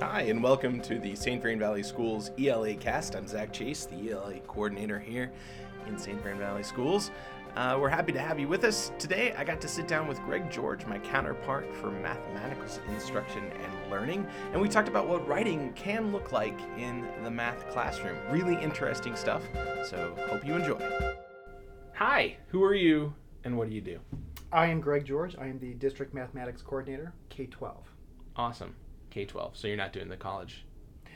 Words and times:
Hi, 0.00 0.22
and 0.22 0.40
welcome 0.40 0.80
to 0.82 1.00
the 1.00 1.16
St. 1.16 1.42
Vrain 1.42 1.58
Valley 1.58 1.82
Schools 1.82 2.30
ELA 2.38 2.74
cast. 2.74 3.16
I'm 3.16 3.26
Zach 3.26 3.52
Chase, 3.52 3.84
the 3.84 4.12
ELA 4.12 4.38
coordinator 4.46 4.96
here 4.96 5.32
in 5.88 5.98
St. 5.98 6.22
Vrain 6.22 6.38
Valley 6.38 6.62
Schools. 6.62 7.10
Uh, 7.56 7.76
we're 7.80 7.88
happy 7.88 8.12
to 8.12 8.20
have 8.20 8.38
you 8.38 8.46
with 8.46 8.62
us 8.62 8.92
today. 9.00 9.34
I 9.36 9.42
got 9.42 9.60
to 9.60 9.66
sit 9.66 9.88
down 9.88 10.06
with 10.06 10.20
Greg 10.20 10.52
George, 10.52 10.86
my 10.86 11.00
counterpart 11.00 11.74
for 11.74 11.90
mathematics 11.90 12.78
instruction 12.88 13.42
and 13.42 13.90
learning, 13.90 14.24
and 14.52 14.62
we 14.62 14.68
talked 14.68 14.86
about 14.86 15.08
what 15.08 15.26
writing 15.26 15.72
can 15.72 16.12
look 16.12 16.30
like 16.30 16.58
in 16.78 17.04
the 17.24 17.30
math 17.30 17.68
classroom. 17.68 18.16
Really 18.30 18.54
interesting 18.62 19.16
stuff, 19.16 19.42
so 19.84 20.14
hope 20.28 20.46
you 20.46 20.54
enjoy. 20.54 20.80
Hi, 21.94 22.36
who 22.46 22.62
are 22.62 22.74
you 22.74 23.12
and 23.42 23.58
what 23.58 23.68
do 23.68 23.74
you 23.74 23.80
do? 23.80 23.98
I 24.52 24.66
am 24.68 24.80
Greg 24.80 25.04
George. 25.04 25.34
I 25.36 25.48
am 25.48 25.58
the 25.58 25.74
district 25.74 26.14
mathematics 26.14 26.62
coordinator, 26.62 27.12
K 27.30 27.46
12. 27.46 27.84
Awesome. 28.36 28.76
K 29.10 29.24
12. 29.24 29.56
So 29.56 29.68
you're 29.68 29.76
not 29.76 29.92
doing 29.92 30.08
the 30.08 30.16
college 30.16 30.64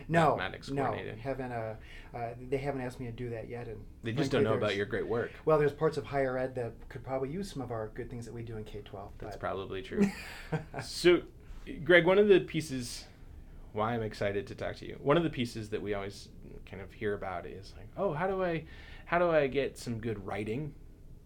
No, 0.09 0.37
mathematics 0.37 0.71
no, 0.71 0.97
haven't. 1.21 1.53
Uh, 1.53 1.75
uh, 2.15 2.29
they 2.51 2.59
haven't 2.59 2.81
asked 2.83 3.01
me 3.01 3.07
to 3.07 3.13
do 3.13 3.31
that 3.31 3.49
yet, 3.49 3.69
and 3.69 3.85
They 4.03 4.13
just 4.13 4.31
don't 4.31 4.45
know 4.45 4.55
about 4.55 4.77
your 4.77 4.87
great 4.87 5.07
work. 5.07 5.31
Well, 5.45 5.59
there's 5.59 5.73
parts 5.73 5.97
of 5.97 6.07
higher 6.07 6.37
ed 6.39 6.55
that 6.57 6.73
could 6.89 7.03
probably 7.05 7.31
use 7.31 7.51
some 7.51 7.63
of 7.63 7.71
our 7.71 7.89
good 7.95 8.11
things 8.11 8.25
that 8.27 8.35
we 8.35 8.43
do 8.43 8.57
in 8.57 8.65
K 8.65 8.81
12. 8.85 9.13
That's 9.19 9.37
probably 9.37 9.83
true. 9.83 10.07
so, 10.83 11.23
Greg, 11.85 12.05
one 12.07 12.19
of 12.19 12.29
the 12.29 12.41
pieces 12.41 13.05
why 13.73 13.95
I'm 13.95 14.03
excited 14.03 14.47
to 14.49 14.55
talk 14.55 14.77
to 14.77 14.87
you. 14.87 14.99
One 15.01 15.17
of 15.17 15.23
the 15.23 15.31
pieces 15.31 15.71
that 15.71 15.81
we 15.81 15.95
always 15.95 16.29
kind 16.67 16.83
of 16.83 16.93
hear 16.93 17.15
about 17.15 17.47
is 17.47 17.73
like, 17.77 17.89
oh, 17.97 18.13
how 18.13 18.27
do 18.27 18.43
I, 18.43 18.65
how 19.07 19.19
do 19.19 19.31
I 19.31 19.47
get 19.47 19.79
some 19.79 19.99
good 19.99 20.27
writing, 20.27 20.75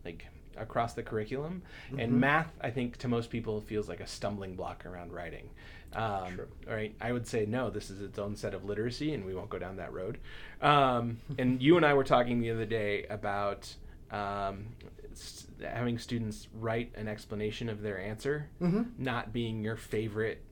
like 0.04 0.26
across 0.56 0.94
the 0.94 1.02
curriculum? 1.02 1.62
And 1.98 2.12
Mhm. 2.12 2.18
math, 2.18 2.52
I 2.60 2.70
think, 2.70 2.98
to 2.98 3.08
most 3.08 3.30
people 3.30 3.60
feels 3.60 3.88
like 3.88 4.00
a 4.00 4.06
stumbling 4.06 4.54
block 4.54 4.86
around 4.86 5.12
writing. 5.12 5.50
Um, 5.96 6.40
right, 6.68 6.94
I 7.00 7.10
would 7.12 7.26
say 7.26 7.46
no. 7.46 7.70
This 7.70 7.88
is 7.90 8.00
its 8.02 8.18
own 8.18 8.36
set 8.36 8.52
of 8.54 8.64
literacy, 8.64 9.14
and 9.14 9.24
we 9.24 9.34
won't 9.34 9.48
go 9.48 9.58
down 9.58 9.76
that 9.76 9.92
road. 9.92 10.18
Um, 10.60 11.18
and 11.38 11.62
you 11.62 11.76
and 11.78 11.86
I 11.86 11.94
were 11.94 12.04
talking 12.04 12.40
the 12.40 12.50
other 12.50 12.66
day 12.66 13.04
about 13.08 13.74
um, 14.10 14.66
s- 15.12 15.46
having 15.62 15.98
students 15.98 16.48
write 16.54 16.92
an 16.96 17.08
explanation 17.08 17.68
of 17.68 17.80
their 17.82 17.98
answer 17.98 18.48
hmm 18.60 18.82
not 18.98 19.32
being 19.32 19.62
your 19.64 19.76
favorite 19.76 20.42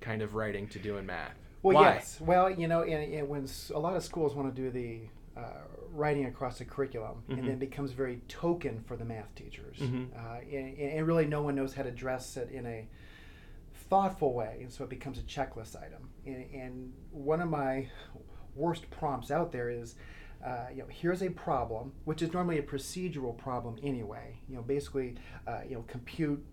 kind 0.00 0.20
of 0.20 0.34
writing 0.34 0.66
to 0.68 0.78
do 0.78 0.96
in 0.98 1.06
math. 1.06 1.34
Well, 1.62 1.74
Why? 1.76 1.94
yes. 1.94 2.20
Well, 2.20 2.50
you 2.50 2.68
know, 2.68 2.82
and, 2.82 3.14
and 3.14 3.28
when 3.28 3.44
s- 3.44 3.72
a 3.74 3.78
lot 3.78 3.96
of 3.96 4.02
schools 4.04 4.34
want 4.34 4.54
to 4.54 4.62
do 4.62 4.70
the 4.70 5.00
uh, 5.40 5.62
writing 5.92 6.26
across 6.26 6.58
the 6.58 6.64
curriculum, 6.64 7.22
Mhm. 7.30 7.38
and 7.38 7.48
then 7.48 7.58
becomes 7.58 7.92
very 7.92 8.20
token 8.28 8.82
for 8.86 8.96
the 8.96 9.04
math 9.04 9.34
teachers, 9.34 9.78
Mhm. 9.78 10.08
uh, 10.16 10.40
and, 10.50 10.78
and 10.78 11.06
really 11.06 11.26
no 11.26 11.42
one 11.42 11.54
knows 11.54 11.72
how 11.74 11.82
to 11.82 11.88
address 11.88 12.36
it 12.36 12.50
in 12.50 12.66
a 12.66 12.86
thoughtful 13.88 14.34
way, 14.34 14.58
and 14.60 14.72
so 14.72 14.84
it 14.84 14.90
becomes 14.90 15.18
a 15.18 15.22
checklist 15.22 15.76
item. 15.76 16.10
And, 16.24 16.44
and 16.52 16.92
one 17.10 17.40
of 17.40 17.48
my 17.48 17.88
worst 18.54 18.90
prompts 18.90 19.30
out 19.30 19.52
there 19.52 19.70
is. 19.70 19.94
Uh, 20.44 20.66
you 20.70 20.82
know, 20.82 20.86
here's 20.90 21.22
a 21.22 21.30
problem, 21.30 21.92
which 22.04 22.20
is 22.20 22.30
normally 22.32 22.58
a 22.58 22.62
procedural 22.62 23.36
problem 23.36 23.78
anyway. 23.82 24.38
You 24.48 24.56
know, 24.56 24.62
basically, 24.62 25.16
uh, 25.48 25.60
you 25.66 25.74
know, 25.74 25.84
compute 25.88 26.44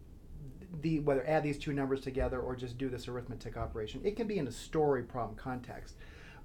the 0.81 0.99
whether 0.99 1.27
add 1.27 1.43
these 1.43 1.57
two 1.57 1.73
numbers 1.73 2.01
together 2.01 2.39
or 2.39 2.55
just 2.55 2.77
do 2.77 2.89
this 2.89 3.07
arithmetic 3.07 3.57
operation. 3.57 4.01
It 4.03 4.15
can 4.15 4.27
be 4.27 4.37
in 4.37 4.47
a 4.47 4.51
story 4.51 5.03
problem 5.03 5.35
context, 5.35 5.95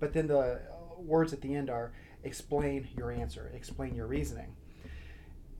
but 0.00 0.12
then 0.12 0.26
the 0.26 0.60
words 0.98 1.32
at 1.32 1.40
the 1.40 1.54
end 1.54 1.70
are 1.70 1.92
explain 2.24 2.88
your 2.96 3.10
answer, 3.10 3.50
explain 3.54 3.94
your 3.94 4.06
reasoning. 4.06 4.54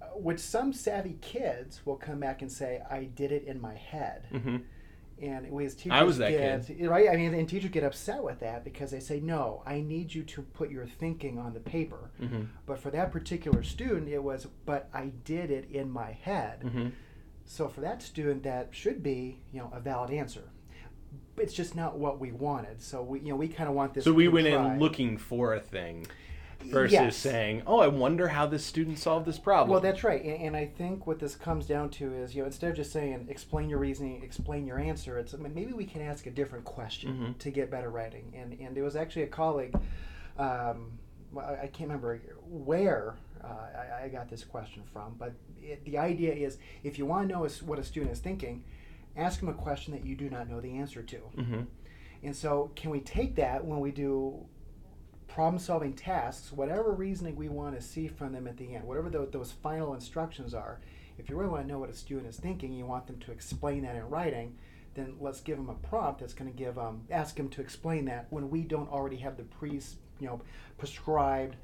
Uh, 0.03 0.07
which 0.17 0.41
some 0.41 0.73
savvy 0.73 1.17
kids 1.20 1.87
will 1.87 1.97
come 1.97 2.20
back 2.20 2.42
and 2.42 2.51
say, 2.51 2.83
"I 2.91 3.05
did 3.05 3.33
it 3.33 3.45
in 3.45 3.61
my 3.61 3.75
head," 3.75 4.27
hmm 4.31 4.57
and 5.20 5.50
we 5.50 5.64
as 5.64 5.74
teachers 5.74 5.92
I 5.92 6.02
was 6.02 6.19
that 6.19 6.30
get 6.30 6.88
right. 6.88 7.08
I 7.11 7.16
mean, 7.16 7.34
and 7.34 7.48
teachers 7.48 7.70
get 7.70 7.84
upset 7.84 8.22
with 8.22 8.41
that 8.41 8.64
because 8.64 8.91
they 8.91 9.00
say, 9.00 9.20
"No, 9.20 9.62
I 9.66 9.80
need 9.80 10.14
you 10.14 10.22
to 10.24 10.42
put 10.42 10.70
your 10.70 10.86
thinking 10.86 11.38
on 11.38 11.55
the 11.55 11.61
paper." 11.61 12.11
hmm 12.19 12.44
But 12.66 12.78
for 12.78 12.91
that 12.91 13.11
particular 13.11 13.62
student, 13.62 14.08
it 14.08 14.23
was, 14.23 14.46
"But 14.64 14.89
I 14.92 15.12
did 15.24 15.51
it 15.51 15.70
in 15.70 15.90
my 15.90 16.12
head." 16.12 16.62
hmm 16.62 16.89
So 17.45 17.68
for 17.68 17.80
that 17.80 18.02
student, 18.02 18.42
that 18.42 18.68
should 18.73 19.02
be 19.02 19.40
you 19.52 19.61
know 19.61 19.70
a 19.73 19.80
valid 19.80 20.11
answer. 20.11 20.51
But 21.34 21.45
it's 21.45 21.55
just 21.55 21.74
not 21.74 21.98
what 21.98 22.20
we 22.20 22.33
wanted. 22.33 22.80
So 22.83 23.02
we 23.02 23.20
you 23.20 23.30
know 23.30 23.36
we 23.36 23.48
kind 23.48 23.68
of 23.68 23.74
want 23.74 23.95
this. 23.95 24.05
So 24.05 24.12
we 24.12 24.28
went 24.28 24.48
try. 24.48 24.74
in 24.74 24.78
looking 24.78 25.17
for 25.17 25.55
a 25.55 25.61
thing 25.61 26.07
versus 26.61 26.92
Yes. 26.92 27.17
saying, 27.17 27.63
"Oh, 27.67 27.80
I 27.80 27.89
wonder 27.89 28.29
how 28.29 28.46
this 28.46 28.64
student 28.64 28.98
solved 28.98 29.27
this 29.27 29.39
problem." 29.39 29.70
Well, 29.70 29.80
that's 29.80 30.05
right, 30.05 30.23
and, 30.23 30.42
and 30.42 30.57
I 30.57 30.67
think 30.67 31.07
what 31.07 31.19
this 31.19 31.35
comes 31.35 31.67
down 31.67 31.91
to 31.91 32.13
is 32.14 32.35
you 32.35 32.42
know 32.42 32.46
instead 32.46 32.70
of 32.70 32.77
just 32.77 32.92
saying 32.92 33.27
explain 33.30 33.69
your 33.69 33.79
reasoning, 33.79 34.23
explain 34.23 34.67
your 34.67 34.79
answer, 34.79 35.19
it's 35.19 35.35
I 35.35 35.39
mean, 35.39 35.55
maybe 35.55 35.73
we 35.73 35.85
can 35.85 36.02
ask 36.02 36.27
a 36.27 36.30
different 36.30 36.64
question 36.64 37.13
Mhm. 37.35 37.39
to 37.39 37.51
get 37.51 37.70
better 37.70 37.91
writing. 37.91 38.33
And 38.36 38.57
and 38.61 38.77
there 38.77 38.85
was 38.85 38.96
actually 38.96 39.23
a 39.23 39.29
colleague, 39.29 39.74
um, 40.39 40.92
I, 41.36 41.41
I 41.55 41.67
can't 41.73 41.89
remember 41.89 42.20
where 42.48 43.14
uh, 43.42 43.46
I, 43.46 44.05
I 44.05 44.08
got 44.08 44.29
this 44.29 44.45
question 44.45 44.83
from, 44.92 45.14
but 45.19 45.33
it, 45.63 45.85
the 45.85 45.96
idea 45.98 46.33
is 46.35 46.58
if 46.83 46.98
you 46.98 47.07
want 47.07 47.29
to 47.29 47.35
know 47.35 47.46
what 47.64 47.79
a 47.79 47.85
student 47.85 48.13
is 48.13 48.19
thinking, 48.19 48.64
ask 49.17 49.40
them 49.40 49.48
a 49.48 49.55
question 49.55 49.92
that 49.95 50.05
you 50.05 50.17
do 50.17 50.29
not 50.29 50.48
know 50.48 50.61
the 50.61 50.77
answer 50.77 51.02
to. 51.02 51.17
hmm 51.19 51.61
And 52.23 52.35
so, 52.35 52.73
can 52.75 52.90
we 52.90 53.01
take 53.01 53.36
that 53.36 53.64
when 53.64 53.79
we 53.80 53.92
do 53.92 54.45
problem 55.39 55.61
solving 55.61 55.93
tasks, 55.93 56.51
whatever 56.51 56.91
reasoning 56.91 57.37
we 57.37 57.49
want 57.49 57.73
to 57.73 57.81
see 57.81 58.09
from 58.09 58.33
them 58.33 58.49
at 58.49 58.57
the 58.57 58.75
end, 58.75 58.83
whatever 58.83 59.09
tho- 59.09 59.25
those 59.25 59.53
final 59.53 59.95
instructions 59.95 60.53
are? 60.53 60.81
If 61.17 61.31
you 61.31 61.37
really 61.37 61.49
want 61.49 61.63
to 61.63 61.73
know 61.73 61.79
what 61.79 61.91
a 61.91 61.95
student 61.95 62.27
is 62.27 62.37
thinking, 62.37 62.73
you 62.73 62.85
want 62.85 63.07
them 63.07 63.21
to 63.21 63.31
explain 63.31 63.83
that 63.83 63.95
in 63.95 64.03
writing, 64.11 64.57
then 64.95 65.15
let's 65.21 65.41
give 65.41 65.57
them 65.57 65.71
a 65.71 65.75
prompt 65.75 66.19
that's 66.19 66.35
going 66.35 66.51
to 66.51 66.57
give 66.57 66.77
um, 66.77 67.03
ask 67.09 67.37
them 67.37 67.49
to 67.51 67.61
explain 67.61 68.07
that 68.07 68.27
when 68.31 68.51
we 68.51 68.63
don't 68.63 68.91
already 68.91 69.19
have 69.19 69.37
the 69.37 69.45
pre 69.45 69.81
you 70.19 70.27
know 70.27 70.41
prescribed 70.77 71.55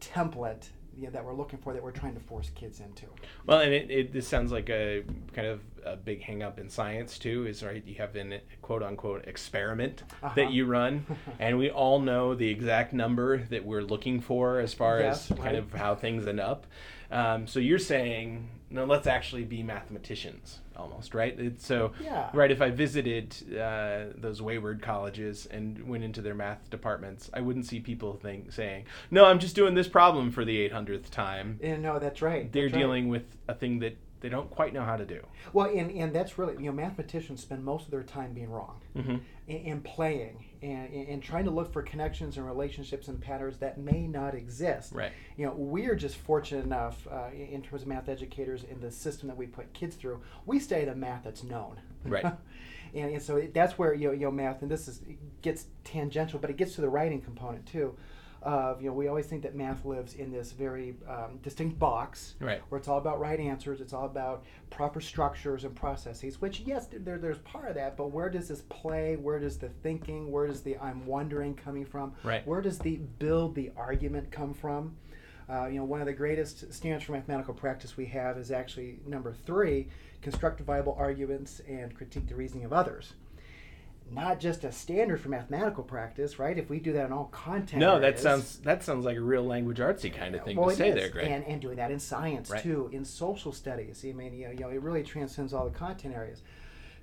template 0.00 0.70
you 1.00 1.06
know, 1.06 1.12
that 1.12 1.24
we're 1.24 1.34
looking 1.34 1.58
for 1.58 1.72
that 1.72 1.82
we're 1.82 1.90
trying 1.90 2.14
to 2.14 2.20
force 2.20 2.50
kids 2.54 2.80
into. 2.80 3.06
Well, 3.46 3.60
and 3.60 3.72
it, 3.72 3.90
it 3.90 4.12
this 4.12 4.28
sounds 4.28 4.52
like 4.52 4.68
a 4.68 5.02
kind 5.32 5.48
of 5.48 5.60
a 5.84 5.96
big 5.96 6.20
hang 6.22 6.42
up 6.42 6.58
in 6.58 6.68
science 6.68 7.18
too. 7.18 7.46
Is 7.46 7.62
right? 7.62 7.82
You 7.86 7.94
have 7.96 8.14
an 8.16 8.34
quote 8.60 8.82
unquote 8.82 9.26
experiment 9.26 10.02
Uh-huh. 10.22 10.34
that 10.36 10.52
you 10.52 10.66
run, 10.66 11.06
and 11.38 11.58
we 11.58 11.70
all 11.70 12.00
know 12.00 12.34
the 12.34 12.48
exact 12.48 12.92
number 12.92 13.38
that 13.44 13.64
we're 13.64 13.82
looking 13.82 14.20
for 14.20 14.60
as 14.60 14.74
far 14.74 15.00
Yes, 15.00 15.30
as 15.30 15.38
kind 15.38 15.56
of 15.56 15.72
how 15.72 15.94
things 15.94 16.26
end 16.26 16.40
up. 16.40 16.66
Um, 17.10 17.46
so 17.48 17.58
you're 17.58 17.78
saying, 17.80 18.48
no, 18.70 18.84
let's 18.84 19.06
actually 19.08 19.44
be 19.44 19.62
mathematicians, 19.64 20.60
almost, 20.80 21.14
right? 21.14 21.38
It's 21.38 21.66
so 21.66 21.92
Yeah. 22.02 22.30
right. 22.32 22.50
If 22.50 22.60
I 22.62 22.70
visited 22.70 23.34
uh, 23.56 24.06
those 24.16 24.40
wayward 24.42 24.82
colleges 24.82 25.46
and 25.46 25.86
went 25.88 26.02
into 26.04 26.22
their 26.22 26.34
math 26.34 26.68
departments, 26.70 27.30
I 27.32 27.40
wouldn't 27.40 27.66
see 27.66 27.80
people 27.80 28.14
think 28.14 28.52
saying, 28.52 28.86
"No, 29.10 29.26
I'm 29.26 29.38
just 29.38 29.54
doing 29.54 29.74
this 29.74 29.88
problem 29.88 30.30
for 30.30 30.44
the 30.44 30.56
800th 30.68 31.10
time." 31.10 31.58
And 31.62 31.82
no, 31.82 31.98
that's 31.98 32.22
right. 32.22 32.50
They're 32.50 32.64
that's 32.64 32.74
right. 32.74 32.78
dealing 32.80 33.08
with 33.08 33.24
a 33.46 33.54
thing 33.54 33.78
that 33.80 33.96
they 34.20 34.28
don't 34.28 34.50
quite 34.50 34.72
know 34.72 34.84
how 34.84 34.96
to 34.96 35.04
do. 35.06 35.24
Well, 35.52 35.66
and, 35.74 35.90
and 35.90 36.12
that's 36.14 36.38
really, 36.38 36.54
you 36.54 36.66
know, 36.66 36.72
mathematicians 36.72 37.40
spend 37.40 37.64
most 37.64 37.86
of 37.86 37.90
their 37.90 38.02
time 38.02 38.32
being 38.32 38.50
wrong 38.50 38.80
Mm-hmm. 38.96 39.16
and, 39.48 39.66
and 39.66 39.84
playing 39.84 40.44
and, 40.62 40.92
and, 40.92 41.22
trying 41.22 41.44
to 41.44 41.50
look 41.50 41.72
for 41.72 41.80
connections 41.80 42.36
and 42.36 42.44
relationships 42.44 43.06
and 43.08 43.20
patterns 43.20 43.58
that 43.58 43.78
may 43.78 44.06
not 44.06 44.34
exist. 44.34 44.92
Right. 44.92 45.12
You 45.36 45.46
know, 45.46 45.52
we're 45.56 45.94
just 45.94 46.16
fortunate 46.16 46.64
enough 46.64 47.06
uh, 47.10 47.28
in 47.32 47.48
in 47.60 47.62
terms 47.62 47.82
of 47.82 47.88
math 47.88 48.08
educators 48.08 48.64
in 48.64 48.80
the 48.80 48.90
system 48.90 49.28
that 49.28 49.36
we 49.36 49.46
put 49.46 49.72
kids 49.72 49.96
through, 49.96 50.20
we 50.44 50.58
study 50.58 50.84
the 50.84 50.94
math 50.94 51.22
that's 51.24 51.44
known. 51.44 51.80
Right. 52.04 52.24
and, 52.94 53.12
and 53.12 53.22
so 53.22 53.36
it- 53.36 53.54
that's 53.54 53.78
where, 53.78 53.94
you 53.94 54.08
know, 54.08 54.12
you 54.12 54.20
know, 54.26 54.30
math, 54.32 54.62
and 54.62 54.70
this 54.70 54.88
is, 54.88 55.00
gets 55.42 55.66
tangential, 55.84 56.38
but 56.40 56.50
it 56.50 56.56
gets 56.56 56.74
to 56.74 56.80
the 56.80 56.88
writing 56.88 57.20
component 57.20 57.64
too. 57.66 57.96
Of, 58.42 58.80
you 58.80 58.88
know, 58.88 58.94
we 58.94 59.06
always 59.08 59.26
think 59.26 59.42
that 59.42 59.54
math 59.54 59.84
lives 59.84 60.14
in 60.14 60.32
this 60.32 60.52
very 60.52 60.94
um, 61.06 61.38
distinct 61.42 61.78
box 61.78 62.36
Right. 62.40 62.62
where 62.70 62.78
it's 62.78 62.88
all 62.88 62.96
about 62.96 63.20
right 63.20 63.38
answers, 63.38 63.82
it's 63.82 63.92
all 63.92 64.06
about 64.06 64.44
proper 64.70 65.00
structures 65.00 65.64
and 65.64 65.76
processes, 65.76 66.40
which, 66.40 66.60
yes, 66.60 66.88
there, 66.90 67.18
there's 67.18 67.38
part 67.38 67.68
of 67.68 67.74
that, 67.74 67.98
but 67.98 68.12
where 68.12 68.30
does 68.30 68.48
this 68.48 68.62
play? 68.70 69.16
Where 69.16 69.38
does 69.38 69.58
the 69.58 69.68
thinking, 69.82 70.30
where 70.30 70.46
does 70.46 70.62
the 70.62 70.78
I'm 70.78 71.04
wondering 71.04 71.54
coming 71.54 71.84
from? 71.84 72.14
Right. 72.22 72.46
Where 72.46 72.62
does 72.62 72.78
the 72.78 72.96
build 73.18 73.54
the 73.54 73.72
argument 73.76 74.30
come 74.30 74.54
from? 74.54 74.96
Uh, 75.50 75.66
you 75.66 75.78
know, 75.78 75.84
one 75.84 76.00
of 76.00 76.06
the 76.06 76.12
greatest 76.12 76.72
standards 76.72 77.04
for 77.04 77.12
mathematical 77.12 77.52
practice 77.52 77.96
we 77.96 78.06
have 78.06 78.38
is 78.38 78.50
actually 78.52 79.00
number 79.04 79.34
three 79.44 79.88
construct 80.22 80.60
viable 80.60 80.96
arguments 80.98 81.60
and 81.68 81.94
critique 81.94 82.28
the 82.28 82.34
reasoning 82.34 82.64
of 82.64 82.72
others. 82.72 83.14
Not 84.12 84.40
just 84.40 84.64
a 84.64 84.72
standard 84.72 85.20
for 85.20 85.28
mathematical 85.28 85.84
practice, 85.84 86.38
right? 86.38 86.58
If 86.58 86.68
we 86.68 86.80
do 86.80 86.92
that 86.94 87.06
in 87.06 87.12
all 87.12 87.26
content, 87.26 87.80
No, 87.80 88.00
that 88.00 88.18
sounds 88.18 88.58
that 88.58 88.82
sounds 88.82 89.04
like 89.04 89.16
a 89.16 89.20
real 89.20 89.44
language 89.44 89.78
artsy 89.78 90.12
kind 90.12 90.34
of 90.34 90.44
thing 90.44 90.56
well, 90.56 90.70
to 90.70 90.76
say 90.76 90.88
is. 90.88 90.94
there, 90.96 91.08
Greg. 91.08 91.30
And, 91.30 91.44
and 91.44 91.60
doing 91.60 91.76
that 91.76 91.92
in 91.92 92.00
science 92.00 92.50
Right. 92.50 92.62
too, 92.62 92.90
in 92.92 93.04
social 93.04 93.52
studies. 93.52 94.04
I 94.04 94.12
mean, 94.12 94.34
you 94.34 94.46
know, 94.46 94.50
you 94.52 94.60
know, 94.60 94.70
it 94.70 94.82
really 94.82 95.04
transcends 95.04 95.54
all 95.54 95.64
the 95.64 95.76
content 95.76 96.14
areas. 96.14 96.42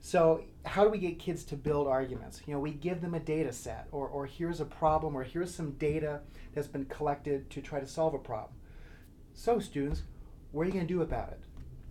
So, 0.01 0.43
how 0.65 0.83
do 0.83 0.89
we 0.89 0.99
get 0.99 1.17
kids 1.17 1.43
to 1.45 1.55
build 1.55 1.87
arguments? 1.87 2.41
You 2.45 2.53
know, 2.53 2.59
we 2.59 2.71
give 2.71 3.01
them 3.01 3.13
a 3.13 3.19
data 3.19 3.51
set, 3.51 3.87
or, 3.91 4.07
or 4.07 4.25
here's 4.25 4.59
a 4.59 4.65
problem, 4.65 5.15
or 5.15 5.23
here's 5.23 5.53
some 5.53 5.71
data 5.71 6.21
that's 6.53 6.67
been 6.67 6.85
collected 6.85 7.49
to 7.49 7.61
try 7.61 7.79
to 7.79 7.87
solve 7.87 8.13
a 8.13 8.19
problem. 8.19 8.53
So, 9.33 9.59
students, 9.59 10.03
what 10.51 10.63
are 10.63 10.65
you 10.65 10.73
going 10.73 10.87
to 10.87 10.93
do 10.93 11.01
about 11.01 11.29
it? 11.29 11.39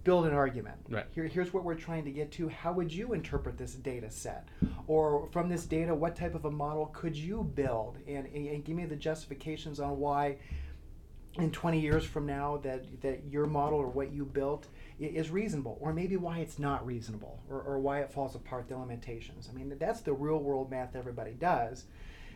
Build 0.06 0.24
an 0.24 0.32
argument. 0.32 0.76
Right. 0.88 1.04
Here, 1.10 1.26
here's 1.26 1.52
what 1.52 1.64
we're 1.64 1.74
trying 1.74 2.04
to 2.04 2.12
get 2.12 2.30
to. 2.32 2.48
How 2.48 2.72
would 2.72 2.92
you 2.92 3.12
interpret 3.12 3.58
this 3.58 3.74
data 3.74 4.08
set? 4.08 4.48
Or 4.86 5.26
from 5.32 5.48
this 5.48 5.66
data, 5.66 5.92
what 5.92 6.14
type 6.14 6.36
of 6.36 6.44
a 6.44 6.50
model 6.50 6.86
could 6.94 7.16
you 7.16 7.42
build? 7.42 7.98
And, 8.06 8.26
and, 8.26 8.46
and 8.46 8.64
give 8.64 8.76
me 8.76 8.84
the 8.86 8.96
justifications 8.96 9.80
on 9.80 9.98
why 9.98 10.36
in 11.34 11.50
20 11.50 11.80
years 11.80 12.04
from 12.04 12.24
now 12.24 12.58
that, 12.58 13.02
that 13.02 13.24
your 13.28 13.46
model 13.46 13.80
or 13.80 13.88
what 13.88 14.12
you 14.12 14.24
built 14.24 14.68
is 15.00 15.28
reasonable 15.28 15.76
or 15.80 15.92
maybe 15.92 16.16
why 16.16 16.38
it's 16.38 16.58
not 16.58 16.86
reasonable 16.86 17.42
or, 17.50 17.60
or 17.60 17.78
why 17.78 18.00
it 18.00 18.10
falls 18.10 18.34
apart 18.34 18.66
the 18.70 18.74
limitations 18.74 19.46
i 19.52 19.54
mean 19.54 19.70
that's 19.78 20.00
the 20.00 20.12
real 20.14 20.38
world 20.38 20.70
math 20.70 20.96
everybody 20.96 21.32
does 21.32 21.84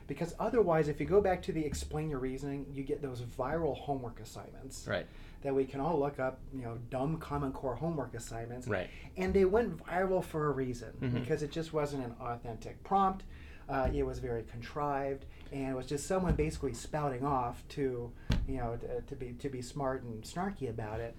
because 0.07 0.35
otherwise 0.39 0.87
if 0.87 1.01
you 1.01 1.07
go 1.07 1.23
back 1.23 1.41
to 1.41 1.51
the 1.51 1.65
explain 1.65 2.11
your 2.11 2.19
reasoning 2.19 2.67
you 2.71 2.83
get 2.83 3.01
those 3.01 3.23
viral 3.23 3.75
homework 3.75 4.21
assignments 4.21 4.87
Right. 4.87 5.07
That 5.43 5.55
we 5.55 5.65
can 5.65 5.81
all 5.81 5.99
look 5.99 6.19
up 6.19 6.39
you 6.55 6.63
know 6.63 6.79
dumb 6.91 7.17
common 7.19 7.53
core 7.53 7.75
homework 7.75 8.15
assignments 8.15 8.67
Right. 8.69 8.89
and 9.17 9.33
they 9.33 9.45
went 9.45 9.79
viral 9.85 10.23
for 10.23 10.47
a 10.47 10.51
reason 10.51 10.93
Mhm. 11.01 11.15
because 11.15 11.43
it 11.43 11.51
just 11.51 11.73
wasn't 11.73 12.05
an 12.05 12.15
authentic 12.21 12.83
prompt. 12.85 13.25
Uh, 13.69 13.89
it 13.95 14.03
was 14.03 14.19
very 14.19 14.43
contrived, 14.43 15.27
and 15.53 15.69
it 15.71 15.75
was 15.77 15.87
just 15.87 16.05
someone 16.09 16.35
basically 16.35 16.75
spouting 16.75 17.25
off 17.25 17.63
to, 17.69 18.11
you 18.49 18.57
know, 18.57 18.77
to, 18.77 19.01
to 19.03 19.15
be 19.15 19.33
to 19.35 19.49
be 19.49 19.63
smart 19.63 20.03
and 20.03 20.25
snarky 20.25 20.69
about 20.69 20.99
it. 20.99 21.15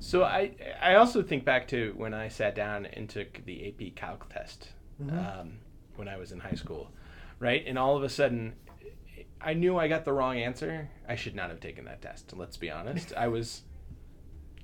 So 0.00 0.24
I 0.24 0.50
I 0.80 0.96
also 0.96 1.22
think 1.22 1.44
back 1.44 1.68
to 1.68 1.94
when 1.96 2.14
I 2.14 2.26
sat 2.28 2.56
down 2.56 2.86
and 2.86 3.08
took 3.08 3.44
the 3.44 3.68
AP 3.68 3.90
Calc 3.94 4.28
test 4.32 4.72
Mhm. 5.00 5.40
um, 5.40 5.58
when 5.94 6.08
I 6.08 6.16
was 6.16 6.32
in 6.32 6.40
high 6.40 6.56
school, 6.56 6.90
right? 7.38 7.62
And 7.64 7.78
all 7.78 7.96
of 7.96 8.02
a 8.02 8.08
sudden, 8.08 8.54
I 9.44 9.54
knew 9.54 9.78
I 9.78 9.88
got 9.88 10.04
the 10.04 10.12
wrong 10.12 10.38
answer. 10.38 10.88
I 11.08 11.16
should 11.16 11.34
not 11.34 11.50
have 11.50 11.60
taken 11.60 11.84
that 11.86 12.02
test. 12.02 12.32
Let's 12.36 12.56
be 12.56 12.70
honest. 12.70 13.12
I 13.16 13.28
was 13.28 13.62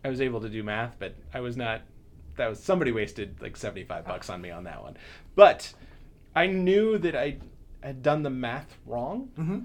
I 0.05 0.09
was 0.09 0.21
able 0.21 0.41
to 0.41 0.49
do 0.49 0.63
math, 0.63 0.97
but 0.99 1.15
I 1.35 1.41
was 1.41 1.57
not. 1.57 1.83
That 2.37 2.49
was 2.49 2.63
somebody 2.63 2.93
wasted 2.93 3.41
like 3.43 3.57
seventy 3.57 3.85
five 3.85 4.05
bucks 4.05 4.31
on 4.31 4.41
me 4.41 4.51
on 4.51 4.65
that 4.65 4.83
one. 4.83 4.97
But 5.35 5.73
I 6.35 6.47
knew 6.47 6.99
that 6.99 7.17
I 7.17 7.39
had 7.83 8.03
done 8.03 8.23
the 8.23 8.31
math 8.31 8.77
wrong. 8.87 9.31
Mm-hmm. 9.39 9.59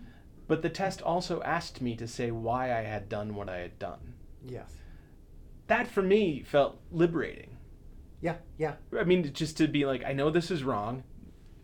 But 0.47 0.61
the 0.61 0.69
test 0.69 1.01
also 1.01 1.41
asked 1.43 1.81
me 1.81 1.95
to 1.95 2.07
say 2.07 2.31
why 2.31 2.77
I 2.77 2.81
had 2.81 3.09
done 3.09 3.35
what 3.35 3.49
I 3.49 3.57
had 3.57 3.79
done. 3.79 4.13
Yes. 4.45 4.71
That 5.67 5.87
for 5.87 6.01
me 6.01 6.43
felt 6.43 6.81
liberating. 6.91 7.57
Yeah. 8.21 8.35
Yeah. 8.57 8.75
I 8.97 9.03
mean, 9.03 9.31
just 9.33 9.57
to 9.57 9.67
be 9.67 9.85
like, 9.85 10.03
I 10.03 10.13
know 10.13 10.29
this 10.29 10.51
is 10.51 10.63
wrong, 10.63 11.03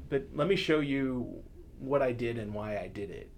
but 0.09 0.27
let 0.33 0.47
me 0.47 0.55
show 0.55 0.79
you 0.79 1.43
what 1.77 2.01
I 2.01 2.11
did 2.11 2.37
and 2.37 2.53
why 2.53 2.77
I 2.77 2.87
did 2.87 3.09
it. 3.09 3.31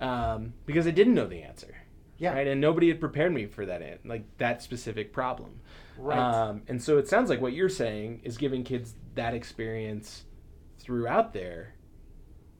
Um, 0.00 0.52
because 0.66 0.86
I 0.86 0.90
didn't 0.92 1.14
know 1.14 1.26
the 1.26 1.42
answer. 1.42 1.74
Yeah. 2.18 2.32
Right. 2.34 2.46
And 2.46 2.60
nobody 2.60 2.88
had 2.88 3.00
prepared 3.00 3.32
me 3.32 3.46
for 3.46 3.64
that, 3.66 4.00
like 4.04 4.24
that 4.38 4.62
specific 4.62 5.12
problem. 5.12 5.60
Right. 5.96 6.18
Um, 6.18 6.62
and 6.68 6.82
so 6.82 6.98
it 6.98 7.08
sounds 7.08 7.30
like 7.30 7.40
what 7.40 7.52
you're 7.52 7.68
saying 7.68 8.20
is 8.24 8.36
giving 8.36 8.64
kids 8.64 8.94
that 9.14 9.34
experience 9.34 10.24
throughout 10.78 11.32
their 11.32 11.74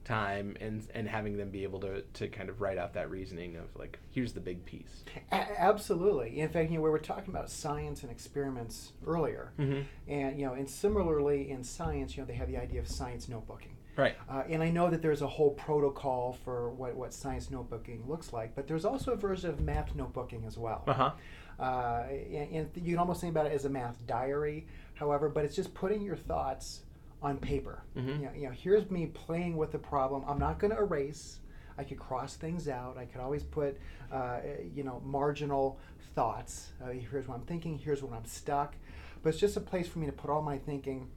time 0.05 0.57
and 0.59 0.87
and 0.95 1.07
having 1.07 1.37
them 1.37 1.51
be 1.51 1.65
able 1.65 1.79
to 1.81 2.01
to 2.15 2.29
kind 2.29 2.49
of 2.49 2.63
write 2.63 2.79
out 2.79 2.95
that 2.95 3.11
reasoning 3.11 3.57
of 3.57 3.65
like 3.77 3.99
here's 4.11 4.33
the 4.33 4.41
big 4.41 4.65
piece. 4.65 5.05
A- 5.31 5.61
absolutely. 5.61 6.41
In 6.41 6.49
fact, 6.49 6.71
you 6.71 6.79
know, 6.79 6.83
we 6.83 6.89
were 6.91 6.99
talking 6.99 7.29
about 7.29 7.51
science 7.51 8.03
and 8.03 8.11
experiments 8.11 8.93
earlier, 9.07 9.53
Mm-hmm. 9.59 9.83
and 10.11 10.39
you 10.41 10.47
know, 10.47 10.55
and 10.55 10.69
similarly 10.69 11.51
in 11.51 11.63
science, 11.63 12.17
you 12.17 12.23
know, 12.23 12.27
they 12.27 12.35
have 12.35 12.49
the 12.49 12.57
idea 12.57 12.81
of 12.81 12.89
science 12.89 13.27
notebooking. 13.27 13.75
Right. 13.99 14.17
Uh, 14.31 14.45
and 14.49 14.63
I 14.63 14.71
know 14.71 14.89
that 14.89 15.03
there's 15.03 15.23
a 15.23 15.27
whole 15.27 15.51
protocol 15.51 16.39
for 16.45 16.71
what, 16.71 16.95
what 16.95 17.13
science 17.13 17.49
notebooking 17.49 18.07
looks 18.09 18.33
like, 18.33 18.55
but 18.55 18.69
there's 18.69 18.85
also 18.85 19.13
a 19.13 19.17
version 19.17 19.51
of 19.51 19.61
math 19.61 19.95
notebooking 19.97 20.47
as 20.47 20.57
well. 20.57 20.85
Uh 20.87 20.95
huh. 20.95 21.11
Uh, 21.59 22.07
and, 22.09 22.53
and 22.53 22.71
you 22.77 22.93
can 22.93 22.99
almost 22.99 23.21
think 23.21 23.33
about 23.33 23.47
it 23.47 23.53
as 23.53 23.65
a 23.65 23.69
math 23.69 24.07
diary, 24.07 24.67
however, 24.95 25.29
but 25.29 25.45
it's 25.45 25.57
just 25.57 25.75
putting 25.75 26.01
your 26.01 26.15
thoughts 26.15 26.83
on 27.21 27.39
paper. 27.39 27.83
Mhm. 27.97 28.21
You, 28.21 28.25
know, 28.27 28.31
you 28.37 28.47
know, 28.47 28.53
here's 28.53 28.89
me 28.89 29.07
playing 29.07 29.57
with 29.57 29.73
the 29.73 29.79
problem. 29.79 30.25
I'm 30.29 30.39
not 30.39 30.61
going 30.61 30.71
to 30.71 30.79
erase. 30.79 31.41
I 31.77 31.83
could 31.83 31.99
cross 31.99 32.37
things 32.37 32.69
out. 32.69 32.97
I 32.97 33.05
could 33.05 33.21
always 33.21 33.43
put, 33.43 33.79
uh, 34.13 34.39
you 34.75 34.85
know, 34.85 35.03
marginal 35.05 35.81
thoughts. 36.15 36.73
Uh, 36.83 36.91
here's 36.91 37.27
what 37.27 37.35
I'm 37.35 37.47
thinking. 37.47 37.77
Here's 37.77 38.03
when 38.03 38.13
I'm 38.15 38.25
stuck. 38.25 38.77
But 39.23 39.31
it's 39.31 39.39
just 39.41 39.57
a 39.57 39.61
place 39.61 39.89
for 39.89 39.99
me 39.99 40.07
to 40.07 40.13
put 40.13 40.31
all 40.31 40.43
my 40.43 40.59
thinking 40.59 41.09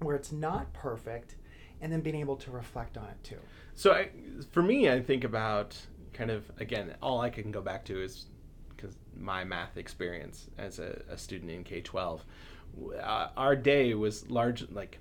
where 0.00 0.16
it's 0.16 0.32
not 0.32 0.72
perfect, 0.72 1.36
and 1.82 1.92
then 1.92 2.00
being 2.00 2.16
able 2.16 2.36
to 2.36 2.50
reflect 2.50 2.96
on 2.96 3.04
it 3.08 3.22
too. 3.22 3.38
So 3.74 3.92
I, 3.92 4.08
for 4.52 4.62
me, 4.62 4.88
I 4.88 5.00
think 5.02 5.24
about 5.24 5.76
kind 6.14 6.30
of 6.30 6.50
again, 6.58 6.94
all 7.02 7.20
I 7.20 7.28
can 7.28 7.50
go 7.50 7.60
back 7.60 7.84
to 7.86 8.02
is 8.02 8.26
because 8.74 8.96
my 9.18 9.44
math 9.44 9.76
experience 9.76 10.48
as 10.56 10.78
a, 10.78 11.02
a 11.10 11.18
student 11.18 11.50
in 11.50 11.64
K 11.64 11.80
twelve, 11.82 12.24
uh, 13.02 13.28
our 13.36 13.54
day 13.56 13.92
was 13.94 14.28
large 14.30 14.68
like, 14.70 14.98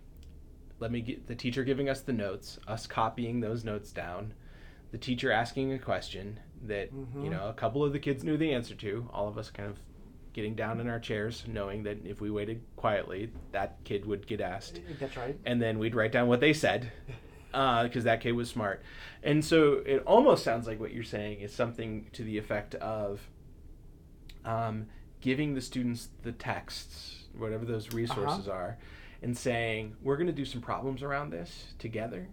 let 0.80 0.92
me 0.92 1.01
get 1.01 1.28
the 1.28 1.36
teacher 1.36 1.63
giving 1.63 1.88
us 1.89 2.01
the 2.01 2.13
notes, 2.13 2.60
us 2.68 2.88
copying 2.88 3.39
those 3.39 3.63
notes 3.63 3.92
down, 3.92 4.34
the 4.92 4.98
teacher 4.98 5.31
asking 5.31 5.72
a 5.74 5.80
question 5.80 6.39
that 6.63 6.94
Mhm. 6.94 7.24
you 7.24 7.30
know 7.30 7.48
a 7.48 7.54
couple 7.54 7.84
of 7.84 7.92
the 7.94 8.00
kids 8.00 8.24
knew 8.24 8.38
the 8.38 8.54
answer 8.54 8.75
to, 8.75 9.07
all 9.13 9.27
of 9.27 9.38
us 9.38 9.50
kind 9.50 9.69
of 9.69 9.77
getting 10.33 10.56
down 10.56 10.80
in 10.80 10.88
our 10.88 11.00
chairs, 11.00 11.44
knowing 11.48 11.83
that 11.83 12.06
if 12.06 12.22
we 12.22 12.30
waited 12.30 12.62
quietly, 12.75 13.31
that 13.51 13.78
kid 13.83 14.06
would 14.06 14.25
get 14.28 14.42
asked. 14.42 14.80
That's 15.00 15.18
right. 15.18 15.38
and 15.45 15.62
then 15.62 15.80
we'd 15.80 15.95
write 15.95 16.12
down 16.12 16.28
what 16.28 16.39
they 16.39 16.54
said 16.54 16.92
because 17.51 18.06
that 18.06 18.22
kid 18.22 18.31
was 18.33 18.50
smart. 18.50 18.81
And 19.24 19.44
so 19.44 19.81
it 19.86 20.04
almost 20.06 20.44
sounds 20.44 20.68
like 20.68 20.80
what 20.80 20.94
you're 20.94 21.04
saying 21.04 21.42
is 21.42 21.54
something 21.54 22.07
to 22.13 22.24
the 22.24 22.38
effect 22.38 22.75
of 22.75 23.19
um, 24.45 24.88
giving 25.22 25.54
the 25.54 25.62
students 25.62 26.10
the 26.24 26.31
texts 26.31 27.25
whatever 27.38 27.63
those 27.63 27.94
resources 27.94 28.48
are 28.48 28.77
and 29.22 29.38
saying 29.38 29.95
we're 30.01 30.18
going 30.18 30.27
to 30.27 30.34
do 30.34 30.44
some 30.45 30.60
problems 30.60 31.04
around 31.04 31.30
this 31.30 31.74
together 31.80 32.27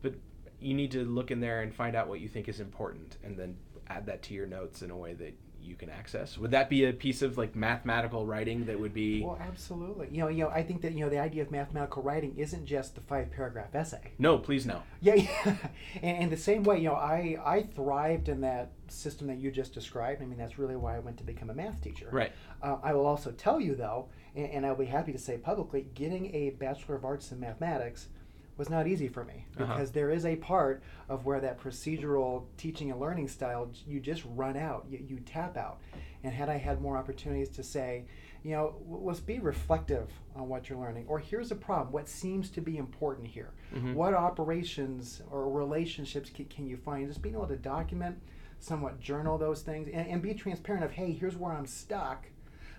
but 0.00 0.14
you 0.60 0.74
need 0.74 0.92
to 0.92 1.04
look 1.04 1.30
in 1.30 1.40
there 1.40 1.62
and 1.62 1.74
find 1.74 1.96
out 1.96 2.06
what 2.06 2.20
you 2.20 2.28
think 2.28 2.48
is 2.48 2.60
important 2.60 3.16
and 3.24 3.36
then 3.36 3.56
add 3.88 4.06
that 4.06 4.22
to 4.22 4.34
your 4.34 4.46
notes 4.46 4.82
in 4.82 4.90
a 4.90 4.96
way 4.96 5.12
that 5.14 5.34
you 5.62 5.74
can 5.76 5.88
access 5.90 6.36
would 6.38 6.50
that 6.50 6.68
be 6.68 6.84
a 6.84 6.92
piece 6.92 7.22
of 7.22 7.38
like 7.38 7.54
mathematical 7.54 8.26
writing 8.26 8.66
that 8.66 8.78
would 8.78 8.92
be 8.94 9.22
Well, 9.22 9.38
absolutely. 9.40 10.08
You 10.10 10.20
know, 10.20 10.28
you 10.28 10.44
know, 10.44 10.50
I 10.50 10.62
think 10.62 10.82
that 10.82 10.92
you 10.92 11.00
know 11.00 11.08
the 11.08 11.18
idea 11.18 11.42
of 11.42 11.50
mathematical 11.50 12.02
writing 12.02 12.34
isn't 12.36 12.66
just 12.66 12.94
the 12.94 13.00
five 13.02 13.30
paragraph 13.30 13.74
essay. 13.74 14.12
no 14.18 14.38
please 14.38 14.66
no 14.66 14.82
Yeah, 15.00 15.14
yeah. 15.16 15.56
And, 16.02 16.18
and 16.18 16.32
the 16.32 16.36
same 16.36 16.62
way, 16.62 16.78
you 16.78 16.88
know, 16.88 16.94
I 16.94 17.36
I 17.44 17.62
thrived 17.62 18.28
in 18.28 18.40
that 18.42 18.72
system 18.88 19.26
that 19.28 19.38
you 19.38 19.50
just 19.50 19.72
described. 19.72 20.22
I 20.22 20.26
mean, 20.26 20.38
that's 20.38 20.58
really 20.58 20.76
why 20.76 20.96
I 20.96 20.98
went 20.98 21.16
to 21.18 21.24
become 21.24 21.50
a 21.50 21.54
math 21.54 21.80
teacher. 21.80 22.08
right 22.10 22.32
Uh, 22.62 22.76
I 22.82 22.92
will 22.94 23.06
also 23.06 23.30
tell 23.30 23.60
you 23.60 23.74
though, 23.74 24.08
and, 24.34 24.50
and 24.50 24.66
I'll 24.66 24.74
be 24.76 24.86
happy 24.86 25.12
to 25.12 25.18
say 25.18 25.38
publicly, 25.38 25.86
getting 25.94 26.34
a 26.34 26.50
bachelor 26.50 26.96
of 26.96 27.04
arts 27.04 27.32
in 27.32 27.40
mathematics 27.40 28.08
was 28.56 28.68
not 28.70 28.86
easy 28.86 29.08
for 29.08 29.24
me 29.24 29.46
Uh-huh. 29.58 29.66
because 29.72 29.90
there 29.92 30.10
is 30.10 30.24
a 30.26 30.36
part 30.36 30.82
of 31.08 31.24
where 31.24 31.40
that 31.40 31.58
procedural 31.60 32.44
teaching 32.56 32.90
and 32.90 33.00
learning 33.00 33.28
style 33.28 33.70
you 33.86 33.98
just 34.00 34.22
run 34.34 34.56
out 34.56 34.84
you, 34.88 34.98
you 35.06 35.18
tap 35.20 35.56
out 35.56 35.78
and 36.22 36.32
had 36.32 36.48
i 36.48 36.56
had 36.58 36.80
more 36.80 36.96
opportunities 36.96 37.48
to 37.48 37.62
say 37.62 38.04
you 38.44 38.50
know 38.52 38.74
let's 38.88 39.20
be 39.20 39.38
reflective 39.38 40.08
on 40.36 40.48
what 40.48 40.68
you're 40.68 40.78
learning 40.78 41.04
or 41.08 41.18
here's 41.18 41.50
a 41.50 41.54
problem 41.56 41.92
what 41.92 42.08
seems 42.08 42.50
to 42.50 42.60
be 42.60 42.76
important 42.76 43.26
here 43.26 43.50
Mhm. 43.74 43.94
what 43.94 44.12
operations 44.14 45.22
or 45.30 45.48
relationships 45.50 46.28
can, 46.30 46.44
can 46.46 46.66
you 46.66 46.76
find 46.76 47.08
just 47.08 47.22
being 47.22 47.34
able 47.34 47.46
to 47.46 47.56
document 47.56 48.20
somewhat 48.58 49.00
journal 49.00 49.38
those 49.38 49.62
things 49.62 49.88
and, 49.92 50.06
and 50.08 50.22
be 50.22 50.34
transparent 50.34 50.84
of 50.84 50.92
hey 50.92 51.12
here's 51.12 51.36
where 51.36 51.52
i'm 51.52 51.66
stuck 51.66 52.26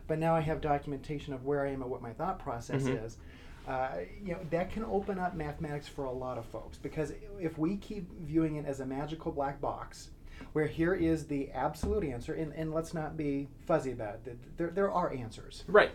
but 0.08 0.20
now 0.20 0.36
i 0.36 0.40
have 0.40 0.62
documentation 0.62 1.34
of 1.34 1.44
where 1.46 1.66
i 1.66 1.70
am 1.72 1.82
and 1.82 1.90
what 1.90 2.02
my 2.02 2.14
thought 2.14 2.38
process 2.40 2.84
Mhm. 2.84 3.06
is 3.06 3.18
uh, 3.68 3.90
you 4.24 4.34
know 4.34 4.40
that 4.52 4.72
can 4.72 4.84
open 4.86 5.18
up 5.20 5.36
mathematics 5.36 5.88
for 5.88 6.06
a 6.06 6.12
lot 6.12 6.38
of 6.38 6.46
folks 6.46 6.78
because 6.78 7.14
if 7.40 7.58
we 7.58 7.78
keep 7.78 8.10
viewing 8.22 8.56
it 8.58 8.66
as 8.66 8.80
a 8.82 8.86
magical 8.86 9.32
black 9.32 9.62
box 9.62 10.10
where 10.52 10.68
here 10.68 10.94
is 10.94 11.26
the 11.28 11.50
absolute 11.52 12.04
answer 12.04 12.34
and, 12.34 12.54
and 12.54 12.74
let's 12.74 12.94
not 12.94 13.16
be 13.16 13.48
fuzzy 13.66 13.92
about 13.92 14.16
it 14.26 14.58
there, 14.58 14.70
there 14.70 14.92
are 14.92 15.14
answers. 15.14 15.64
Right. 15.68 15.92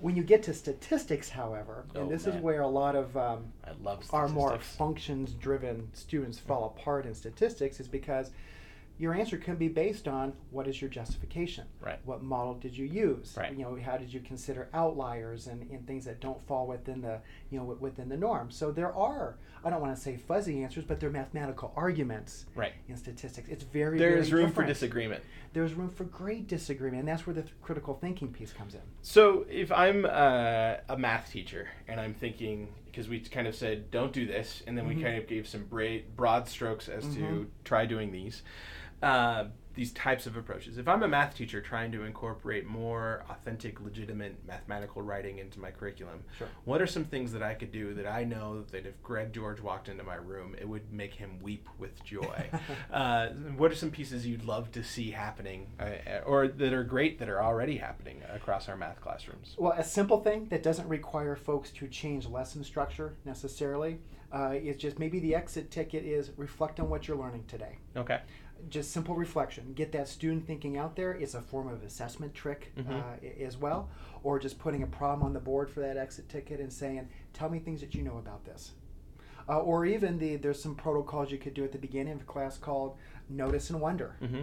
When 0.00 0.16
you 0.16 0.22
get 0.22 0.42
to 0.44 0.54
statistics 0.54 1.28
however 1.28 1.84
Oh, 1.94 2.00
and 2.00 2.10
this 2.10 2.24
man. 2.26 2.36
is 2.36 2.42
where 2.42 2.62
a 2.62 2.68
lot 2.68 2.96
of 2.96 3.14
um, 3.18 3.44
I 3.64 3.72
love 3.82 4.02
our 4.14 4.28
more 4.28 4.58
functions 4.58 5.34
driven 5.34 5.90
students 5.92 6.38
fall 6.38 6.74
apart 6.74 7.04
in 7.04 7.14
statistics 7.14 7.80
is 7.80 7.88
because 7.88 8.30
your 9.00 9.14
answer 9.14 9.38
can 9.38 9.56
be 9.56 9.66
based 9.66 10.06
on 10.06 10.34
what 10.50 10.68
is 10.68 10.80
your 10.80 10.90
justification 10.90 11.64
Right. 11.80 11.98
what 12.04 12.22
model 12.22 12.54
did 12.54 12.76
you 12.76 12.84
use 12.84 13.34
Right. 13.36 13.52
you 13.56 13.64
know 13.64 13.76
how 13.82 13.96
did 13.96 14.12
you 14.12 14.20
consider 14.20 14.68
outliers 14.74 15.46
and, 15.46 15.68
and 15.70 15.86
things 15.86 16.04
that 16.04 16.20
don't 16.20 16.40
fall 16.46 16.66
within 16.66 17.00
the 17.00 17.18
you 17.50 17.58
know 17.58 17.64
within 17.80 18.08
the 18.10 18.16
norm 18.16 18.50
so 18.50 18.70
there 18.70 18.94
are 18.94 19.38
i 19.64 19.70
don't 19.70 19.80
want 19.80 19.96
to 19.96 20.00
say 20.00 20.16
fuzzy 20.18 20.62
answers 20.62 20.84
but 20.84 21.00
they're 21.00 21.08
mathematical 21.10 21.72
arguments 21.76 22.44
Right. 22.54 22.72
in 22.88 22.96
statistics 22.98 23.48
it's 23.48 23.64
very 23.64 23.98
There's 23.98 24.28
very 24.28 24.42
room 24.44 24.52
for 24.52 24.64
disagreement. 24.66 25.22
there's 25.54 25.72
room 25.72 25.88
for 25.88 26.04
great 26.04 26.46
disagreement 26.46 27.00
and 27.00 27.08
that's 27.08 27.26
where 27.26 27.34
the 27.34 27.42
th- 27.42 27.54
critical 27.62 27.94
thinking 27.94 28.30
piece 28.32 28.52
comes 28.52 28.74
in 28.74 28.82
So 29.00 29.46
if 29.48 29.72
I'm 29.72 30.04
uh, 30.04 30.74
a 30.90 30.96
math 30.98 31.30
teacher 31.32 31.68
and 31.88 31.98
I'm 31.98 32.12
thinking, 32.12 32.68
because 32.84 33.08
we 33.08 33.20
kind 33.20 33.46
of 33.46 33.54
said 33.54 33.90
don't 33.90 34.12
do 34.12 34.26
this, 34.26 34.62
and 34.66 34.76
then 34.76 34.84
Mhm. 34.84 34.94
we 34.96 35.02
kind 35.02 35.16
of 35.16 35.26
gave 35.26 35.46
some 35.48 35.64
bra- 35.64 36.02
broad 36.16 36.48
strokes 36.48 36.88
as 36.88 37.04
to 37.14 37.20
Mhm. 37.20 37.46
try 37.64 37.86
doing 37.86 38.12
these. 38.12 38.42
Uh, 39.02 39.44
these 39.74 39.92
types 39.92 40.26
of 40.26 40.36
approaches. 40.36 40.78
If 40.78 40.88
I'm 40.88 41.02
a 41.02 41.08
math 41.08 41.34
teacher 41.36 41.60
trying 41.60 41.92
to 41.92 42.02
incorporate 42.04 42.66
more 42.66 43.24
authentic, 43.30 43.80
legitimate 43.80 44.36
mathematical 44.46 45.00
writing 45.00 45.38
into 45.38 45.60
my 45.60 45.70
curriculum, 45.70 46.24
Sure. 46.36 46.48
what 46.64 46.82
are 46.82 46.86
some 46.86 47.04
things 47.04 47.32
that 47.32 47.42
I 47.42 47.54
could 47.54 47.70
do 47.70 47.94
that 47.94 48.06
I 48.06 48.24
know 48.24 48.62
that 48.72 48.84
if 48.84 49.00
Greg 49.02 49.32
George 49.32 49.60
walked 49.60 49.88
into 49.88 50.02
my 50.02 50.16
room, 50.16 50.56
it 50.60 50.68
would 50.68 50.92
make 50.92 51.14
him 51.14 51.38
weep 51.40 51.68
with 51.78 52.02
joy? 52.04 52.50
uh, 52.92 53.28
what 53.56 53.70
are 53.70 53.76
some 53.76 53.90
pieces 53.90 54.26
you'd 54.26 54.44
love 54.44 54.72
to 54.72 54.82
see 54.82 55.12
happening, 55.12 55.68
uh, 55.78 56.18
or 56.26 56.48
that 56.48 56.72
are 56.72 56.84
great 56.84 57.18
that 57.20 57.28
are 57.28 57.42
already 57.42 57.76
happening 57.76 58.22
across 58.34 58.68
our 58.68 58.76
math 58.76 59.00
classrooms? 59.00 59.54
Well, 59.56 59.72
a 59.72 59.84
simple 59.84 60.20
thing 60.20 60.48
that 60.48 60.62
doesn't 60.62 60.88
require 60.88 61.36
folks 61.36 61.70
to 61.72 61.86
change 61.88 62.26
lesson 62.26 62.64
structure 62.64 63.14
necessarily 63.24 64.00
uh, 64.32 64.54
is 64.54 64.76
just 64.76 64.98
maybe 64.98 65.20
the 65.20 65.34
exit 65.34 65.70
ticket 65.70 66.04
is 66.04 66.30
reflect 66.36 66.80
on 66.80 66.88
what 66.88 67.08
you're 67.08 67.16
learning 67.16 67.44
today. 67.48 67.78
Okay. 67.96 68.20
Just 68.68 68.92
simple 68.92 69.14
reflection. 69.14 69.72
Get 69.74 69.92
that 69.92 70.08
student 70.08 70.46
thinking 70.46 70.76
out 70.76 70.96
there. 70.96 71.12
It's 71.12 71.34
a 71.34 71.40
form 71.42 71.68
of 71.68 71.82
assessment 71.82 72.34
trick 72.34 72.72
Mhm. 72.76 72.90
uh, 72.90 73.42
as 73.44 73.56
well. 73.56 73.88
Or 74.22 74.38
just 74.38 74.58
putting 74.58 74.82
a 74.82 74.86
problem 74.86 75.22
on 75.24 75.32
the 75.32 75.40
board 75.40 75.70
for 75.70 75.80
that 75.80 75.96
exit 75.96 76.28
ticket 76.28 76.60
and 76.60 76.72
saying, 76.72 77.08
tell 77.32 77.48
me 77.48 77.58
things 77.58 77.80
that 77.80 77.94
you 77.94 78.02
know 78.02 78.18
about 78.18 78.44
this. 78.44 78.72
Uh, 79.48 79.58
or 79.60 79.84
even 79.86 80.18
the 80.18 80.36
there's 80.36 80.62
some 80.62 80.74
protocols 80.76 81.32
you 81.32 81.38
could 81.38 81.54
do 81.54 81.64
at 81.64 81.72
the 81.72 81.78
beginning 81.78 82.12
of 82.12 82.20
a 82.20 82.24
class 82.24 82.56
called 82.58 82.96
notice 83.28 83.70
and 83.70 83.80
wonder. 83.80 84.16
Mm-hmm. 84.22 84.42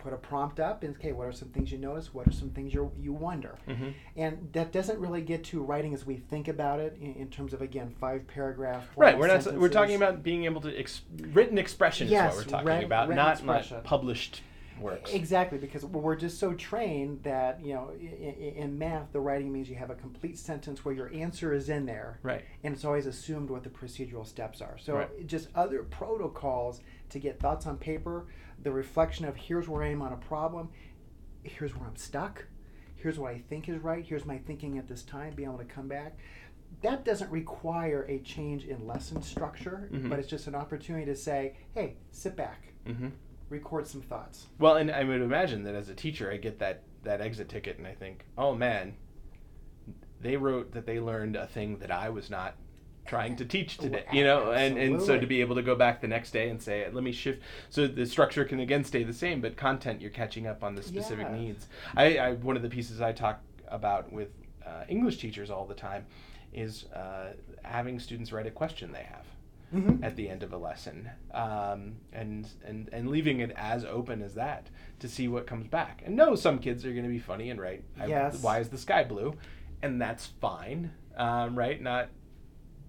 Put 0.00 0.12
a 0.14 0.16
prompt 0.16 0.60
up 0.60 0.82
and 0.82 0.96
okay, 0.96 1.12
what 1.12 1.26
are 1.28 1.32
some 1.32 1.48
things 1.48 1.70
you 1.70 1.76
notice? 1.78 2.14
What 2.14 2.26
are 2.26 2.32
some 2.32 2.48
things 2.50 2.72
you 2.72 2.90
you 2.98 3.12
wonder? 3.12 3.58
Mm-hmm. 3.68 3.88
And 4.16 4.48
that 4.52 4.72
doesn't 4.72 4.98
really 4.98 5.20
get 5.20 5.44
to 5.44 5.62
writing 5.62 5.92
as 5.92 6.06
we 6.06 6.16
think 6.16 6.48
about 6.48 6.80
it 6.80 6.96
in, 7.00 7.14
in 7.14 7.28
terms 7.28 7.52
of 7.52 7.60
again 7.60 7.94
five 8.00 8.26
paragraph. 8.26 8.84
Right. 8.96 9.18
We're 9.18 9.26
not. 9.26 9.44
We're 9.54 9.68
talking 9.68 9.96
about 9.96 10.22
being 10.22 10.46
able 10.46 10.62
to 10.62 10.74
ex- 10.78 11.02
written 11.32 11.58
expression 11.58 12.08
Yes, 12.08 12.32
is 12.32 12.38
what 12.38 12.46
we're 12.46 12.50
talking 12.50 12.66
writ- 12.68 12.84
about, 12.84 13.10
not 13.10 13.44
not 13.44 13.84
published 13.84 14.42
works. 14.80 15.12
Exactly, 15.12 15.58
because 15.58 15.84
we're 15.84 16.16
just 16.16 16.38
so 16.38 16.54
trained 16.54 17.22
that 17.22 17.62
you 17.62 17.74
know, 17.74 17.90
in, 18.00 18.54
in 18.56 18.78
math, 18.78 19.12
the 19.12 19.20
writing 19.20 19.52
means 19.52 19.68
you 19.68 19.76
have 19.76 19.90
a 19.90 19.94
complete 19.94 20.38
sentence 20.38 20.84
where 20.84 20.94
your 20.94 21.12
answer 21.12 21.52
is 21.52 21.68
in 21.68 21.84
there, 21.86 22.18
Right. 22.22 22.42
and 22.64 22.74
it's 22.74 22.84
always 22.84 23.04
assumed 23.06 23.50
what 23.50 23.62
the 23.62 23.68
procedural 23.68 24.26
steps 24.26 24.62
are. 24.62 24.78
So 24.78 24.94
Right. 24.96 25.26
just 25.26 25.48
other 25.54 25.82
protocols 25.82 26.80
to 27.10 27.18
get 27.18 27.38
thoughts 27.40 27.66
on 27.66 27.76
paper, 27.76 28.26
the 28.62 28.70
reflection 28.72 29.24
of 29.24 29.36
here's 29.36 29.68
where 29.68 29.82
I 29.82 29.88
am 29.90 30.02
on 30.02 30.12
a 30.12 30.16
problem, 30.16 30.68
here's 31.42 31.74
where 31.76 31.86
I'm 31.88 31.96
stuck, 31.96 32.44
here's 32.96 33.18
what 33.18 33.32
I 33.32 33.38
think 33.48 33.68
is 33.68 33.78
right, 33.82 34.04
here's 34.04 34.26
my 34.26 34.38
thinking 34.38 34.78
at 34.78 34.88
this 34.88 35.02
time, 35.02 35.34
being 35.34 35.48
able 35.48 35.58
to 35.58 35.64
come 35.64 35.88
back. 35.88 36.18
That 36.82 37.04
doesn't 37.04 37.30
require 37.30 38.04
a 38.08 38.18
change 38.20 38.64
in 38.64 38.86
lesson 38.86 39.22
structure, 39.22 39.88
Mhm. 39.92 40.08
but 40.08 40.18
it's 40.18 40.28
just 40.28 40.46
an 40.46 40.54
opportunity 40.54 41.06
to 41.06 41.16
say, 41.16 41.56
hey, 41.74 41.96
sit 42.10 42.36
back, 42.36 42.72
Mm-hmm. 42.86 43.08
record 43.48 43.86
some 43.86 44.02
thoughts. 44.02 44.46
Well, 44.58 44.76
and 44.76 44.90
I 44.90 45.04
would 45.04 45.20
imagine 45.20 45.64
that 45.64 45.74
as 45.74 45.88
a 45.88 45.94
teacher, 45.94 46.30
I 46.30 46.36
get 46.36 46.58
that 46.60 46.82
that 47.02 47.22
exit 47.22 47.48
ticket, 47.48 47.78
and 47.78 47.86
I 47.86 47.94
think, 47.94 48.26
oh 48.36 48.54
man, 48.54 48.94
they 50.20 50.36
wrote 50.36 50.72
that 50.72 50.84
they 50.84 51.00
learned 51.00 51.34
a 51.34 51.46
thing 51.46 51.78
that 51.78 51.90
I 51.90 52.10
was 52.10 52.28
not 52.28 52.56
trying 53.10 53.34
to 53.36 53.44
teach 53.44 53.76
today. 53.76 54.04
You 54.12 54.22
know, 54.24 54.52
and 54.52 54.78
and 54.78 55.02
so 55.02 55.18
to 55.18 55.26
be 55.26 55.40
able 55.40 55.56
to 55.56 55.62
go 55.62 55.74
back 55.74 56.00
the 56.00 56.06
next 56.08 56.30
day 56.30 56.48
and 56.48 56.62
say, 56.62 56.86
let 56.92 57.02
me 57.02 57.10
shift. 57.12 57.42
So 57.68 57.86
the 57.88 58.06
structure 58.06 58.44
can 58.44 58.60
again 58.60 58.84
stay 58.84 59.02
the 59.02 59.12
same, 59.12 59.40
but 59.40 59.56
content 59.56 60.00
you're 60.00 60.10
catching 60.12 60.46
up 60.46 60.62
on 60.62 60.74
the 60.76 60.82
specific 60.82 61.26
Yeah. 61.28 61.36
needs. 61.36 61.66
I, 61.96 62.18
I 62.18 62.32
one 62.34 62.56
of 62.56 62.62
the 62.62 62.70
pieces 62.70 63.00
I 63.00 63.12
talk 63.12 63.40
about 63.68 64.12
with 64.12 64.28
uh, 64.64 64.84
English 64.88 65.18
teachers 65.18 65.50
all 65.50 65.66
the 65.66 65.74
time 65.74 66.06
is 66.52 66.84
uh, 66.94 67.32
having 67.62 67.98
students 67.98 68.30
write 68.32 68.46
a 68.46 68.50
question 68.50 68.92
they 68.92 69.02
have 69.02 69.26
Mm-hmm. 69.74 70.02
at 70.02 70.16
the 70.16 70.28
end 70.28 70.42
of 70.42 70.52
a 70.52 70.56
lesson 70.56 71.08
um, 71.32 71.92
and, 72.12 72.48
and 72.66 72.88
and 72.92 73.08
leaving 73.08 73.38
it 73.38 73.52
as 73.54 73.84
open 73.84 74.20
as 74.20 74.34
that 74.34 74.66
to 74.98 75.06
see 75.08 75.28
what 75.28 75.46
comes 75.46 75.68
back 75.68 76.02
and 76.04 76.16
no 76.16 76.34
some 76.34 76.58
kids 76.58 76.84
are 76.84 76.90
going 76.90 77.04
to 77.04 77.08
be 77.08 77.20
funny 77.20 77.50
and 77.50 77.60
right 77.60 77.84
I- 78.00 78.08
why 78.40 78.58
is 78.58 78.68
the 78.70 78.78
sky 78.78 79.04
blue 79.04 79.32
and 79.80 80.02
that's 80.02 80.26
fine 80.40 80.90
um, 81.16 81.56
right 81.56 81.80
not 81.80 82.08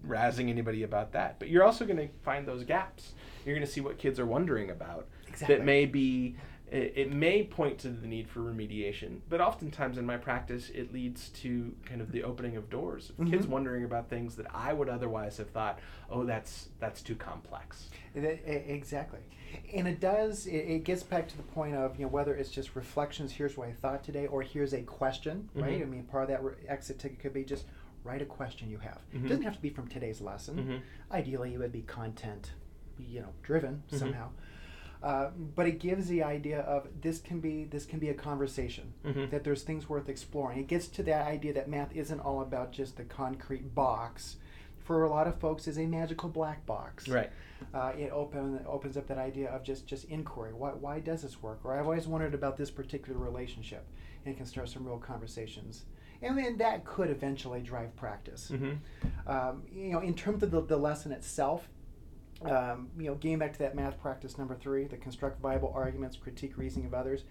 razzing 0.08 0.50
anybody 0.50 0.84
about 0.84 1.12
that 1.12 1.38
but 1.39 1.50
you're 1.50 1.63
also 1.63 1.86
going 1.86 1.98
to 1.98 2.08
find 2.24 2.48
those 2.48 2.63
gaps 2.63 3.13
you're 3.46 3.55
going 3.55 3.65
to 3.65 3.72
see 3.72 3.81
what 3.81 3.98
kids 3.98 4.20
are 4.20 4.25
wondering 4.25 4.70
about 4.70 5.08
Exactly. 5.27 5.55
that 5.58 5.63
may 5.65 5.86
be 5.86 6.36
it, 6.72 6.93
it 6.96 7.12
may 7.12 7.43
point 7.43 7.77
to 7.79 7.89
the 7.89 8.08
need 8.08 8.27
for 8.29 8.39
remediation 8.39 9.20
but 9.29 9.41
oftentimes 9.41 9.98
in 9.98 10.05
my 10.05 10.17
practice 10.17 10.70
it 10.70 10.91
leads 10.93 11.29
to 11.29 11.74
kind 11.86 12.01
of 12.01 12.12
the 12.12 12.24
opening 12.24 12.58
of 12.58 12.70
doors 12.70 13.12
of 13.20 13.29
kids 13.29 13.46
wondering 13.48 13.84
about 13.84 14.10
things 14.10 14.36
that 14.36 14.48
i 14.55 14.74
would 14.74 14.89
otherwise 14.89 15.38
have 15.38 15.50
thought 15.51 15.79
oh 16.10 16.24
that's 16.25 16.70
that's 16.79 17.01
too 17.01 17.15
complex 17.15 17.89
That- 18.15 18.39
Exactly. 18.74 19.20
And 19.75 19.86
it 19.86 20.00
does, 20.00 20.48
it, 20.48 20.55
it 20.60 20.84
gets 20.86 21.03
back 21.03 21.27
to 21.27 21.36
the 21.36 21.43
point 21.43 21.75
of, 21.75 21.98
you 22.00 22.03
know, 22.05 22.08
whether 22.10 22.34
it's 22.34 22.50
just 22.50 22.74
reflections, 22.74 23.34
here's 23.34 23.58
what 23.58 23.67
I 23.67 23.74
thought 23.74 24.01
today, 24.01 24.25
or 24.27 24.41
here's 24.41 24.74
a 24.74 24.81
question, 24.84 25.50
right? 25.53 25.79
Mhm. 25.79 25.81
I 25.81 25.86
mean, 25.86 26.03
part 26.03 26.24
of 26.24 26.29
that 26.29 26.41
re- 26.41 26.53
exit 26.70 27.00
ticket 27.00 27.20
could 27.20 27.34
be 27.34 27.43
just 27.43 27.65
write 28.03 28.22
a 28.22 28.25
question 28.25 28.70
you 28.70 28.79
have. 28.79 29.00
Mhm. 29.13 29.25
It 29.25 29.27
doesn't 29.29 29.43
have 29.43 29.55
to 29.55 29.62
be 29.62 29.70
from 29.70 29.88
today's 29.88 30.22
lesson. 30.22 30.58
Mhm. 30.58 30.81
Ideally, 31.15 31.53
it 31.53 31.58
would 31.60 31.72
be 31.72 31.81
content, 31.84 32.53
you 32.98 33.22
know, 33.22 33.34
driven 33.43 33.84
Mhm. 33.91 33.98
somehow. 33.98 34.29
Uh, 35.03 35.31
but 35.55 35.65
it 35.67 35.79
gives 35.79 36.08
the 36.08 36.22
idea 36.24 36.62
of 36.62 36.88
this 37.01 37.20
can 37.20 37.39
be 37.39 37.63
this 37.65 37.86
can 37.88 37.98
be 38.00 38.10
a 38.10 38.13
conversation 38.13 38.93
Mhm. 39.03 39.31
that 39.31 39.43
there's 39.43 39.63
things 39.63 39.89
worth 39.89 40.08
exploring. 40.08 40.60
It 40.60 40.67
gets 40.67 40.88
to 40.89 41.03
that 41.03 41.25
idea 41.25 41.53
that 41.53 41.67
math 41.67 41.96
isn't 41.96 42.20
all 42.20 42.41
about 42.41 42.72
just 42.72 42.98
the 42.98 43.03
concrete 43.03 43.74
box. 43.74 44.38
For 44.77 45.03
a 45.03 45.10
lot 45.10 45.27
of 45.27 45.39
folks, 45.39 45.67
is 45.67 45.77
a 45.77 45.86
magical 45.86 46.27
black 46.29 46.65
box 46.65 47.08
right 47.08 47.29
uh, 47.74 47.93
it 47.96 48.12
open, 48.12 48.55
it 48.55 48.65
opens 48.65 48.98
up 48.98 49.05
that 49.08 49.20
idea 49.20 49.48
of 49.50 49.62
just, 49.63 49.86
just 49.86 50.05
inquiry. 50.05 50.51
Why, 50.51 50.72
why 50.72 51.00
does 51.00 51.22
this 51.22 51.41
work? 51.43 51.60
Or 51.63 51.74
I've 51.77 51.86
always 51.86 52.08
wondered 52.08 52.34
about 52.34 52.58
this 52.58 52.72
particular 52.72 53.20
relationship, 53.20 53.86
and 54.25 54.34
it 54.34 54.38
can 54.38 54.48
start 54.48 54.67
some 54.70 54.84
real 54.86 54.98
conversations. 54.98 55.86
And 56.21 56.37
then 56.37 56.57
that 56.57 56.85
could 56.85 57.09
eventually 57.09 57.61
drive 57.61 57.95
practice. 57.95 58.51
mm-hmm. 58.53 58.73
Um, 59.29 59.63
you 59.71 59.91
know, 59.91 59.99
in 60.01 60.13
terms 60.13 60.43
of 60.43 60.51
the, 60.51 60.61
the 60.61 60.77
lesson 60.77 61.11
itself, 61.11 61.67
um, 62.43 62.89
you 62.97 63.05
know, 63.05 63.15
getting 63.15 63.39
back 63.39 63.53
to 63.53 63.59
that 63.59 63.75
math 63.75 63.99
practice 64.01 64.37
number 64.37 64.55
three, 64.55 64.85
the 64.85 64.97
construct 64.97 65.39
viable 65.41 65.71
arguments, 65.75 66.17
critique 66.17 66.57
reasoning 66.57 66.85
of 66.87 66.93
others, 66.93 67.23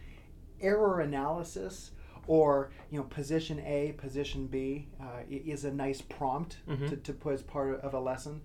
error 0.61 1.00
analysis, 1.00 1.92
or 2.26 2.70
you 2.90 2.99
know, 2.99 3.04
position 3.04 3.61
A, 3.61 3.92
position 3.92 4.47
B, 4.47 4.87
uh, 5.00 5.23
is 5.28 5.64
a 5.64 5.73
nice 5.73 6.00
prompt 6.00 6.59
Mhm. 6.68 6.88
to, 6.90 6.97
to 6.97 7.12
put 7.12 7.35
as 7.35 7.42
part 7.42 7.80
of 7.80 7.94
a 7.94 8.00
lesson. 8.00 8.40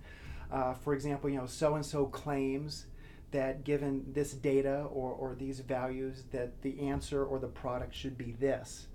Uh, 0.50 0.74
for 0.74 0.94
example, 0.94 1.28
you 1.30 1.36
know, 1.38 1.46
so 1.46 1.74
and 1.74 1.84
so 1.84 2.06
claims 2.06 2.86
that 3.32 3.64
given 3.64 4.04
this 4.12 4.32
data 4.32 4.86
or, 4.92 5.10
or 5.12 5.34
these 5.34 5.60
values, 5.60 6.24
that 6.30 6.62
the 6.62 6.80
answer 6.80 7.24
or 7.24 7.38
the 7.38 7.48
product 7.48 7.94
should 7.94 8.16
be 8.16 8.32
this. 8.32 8.86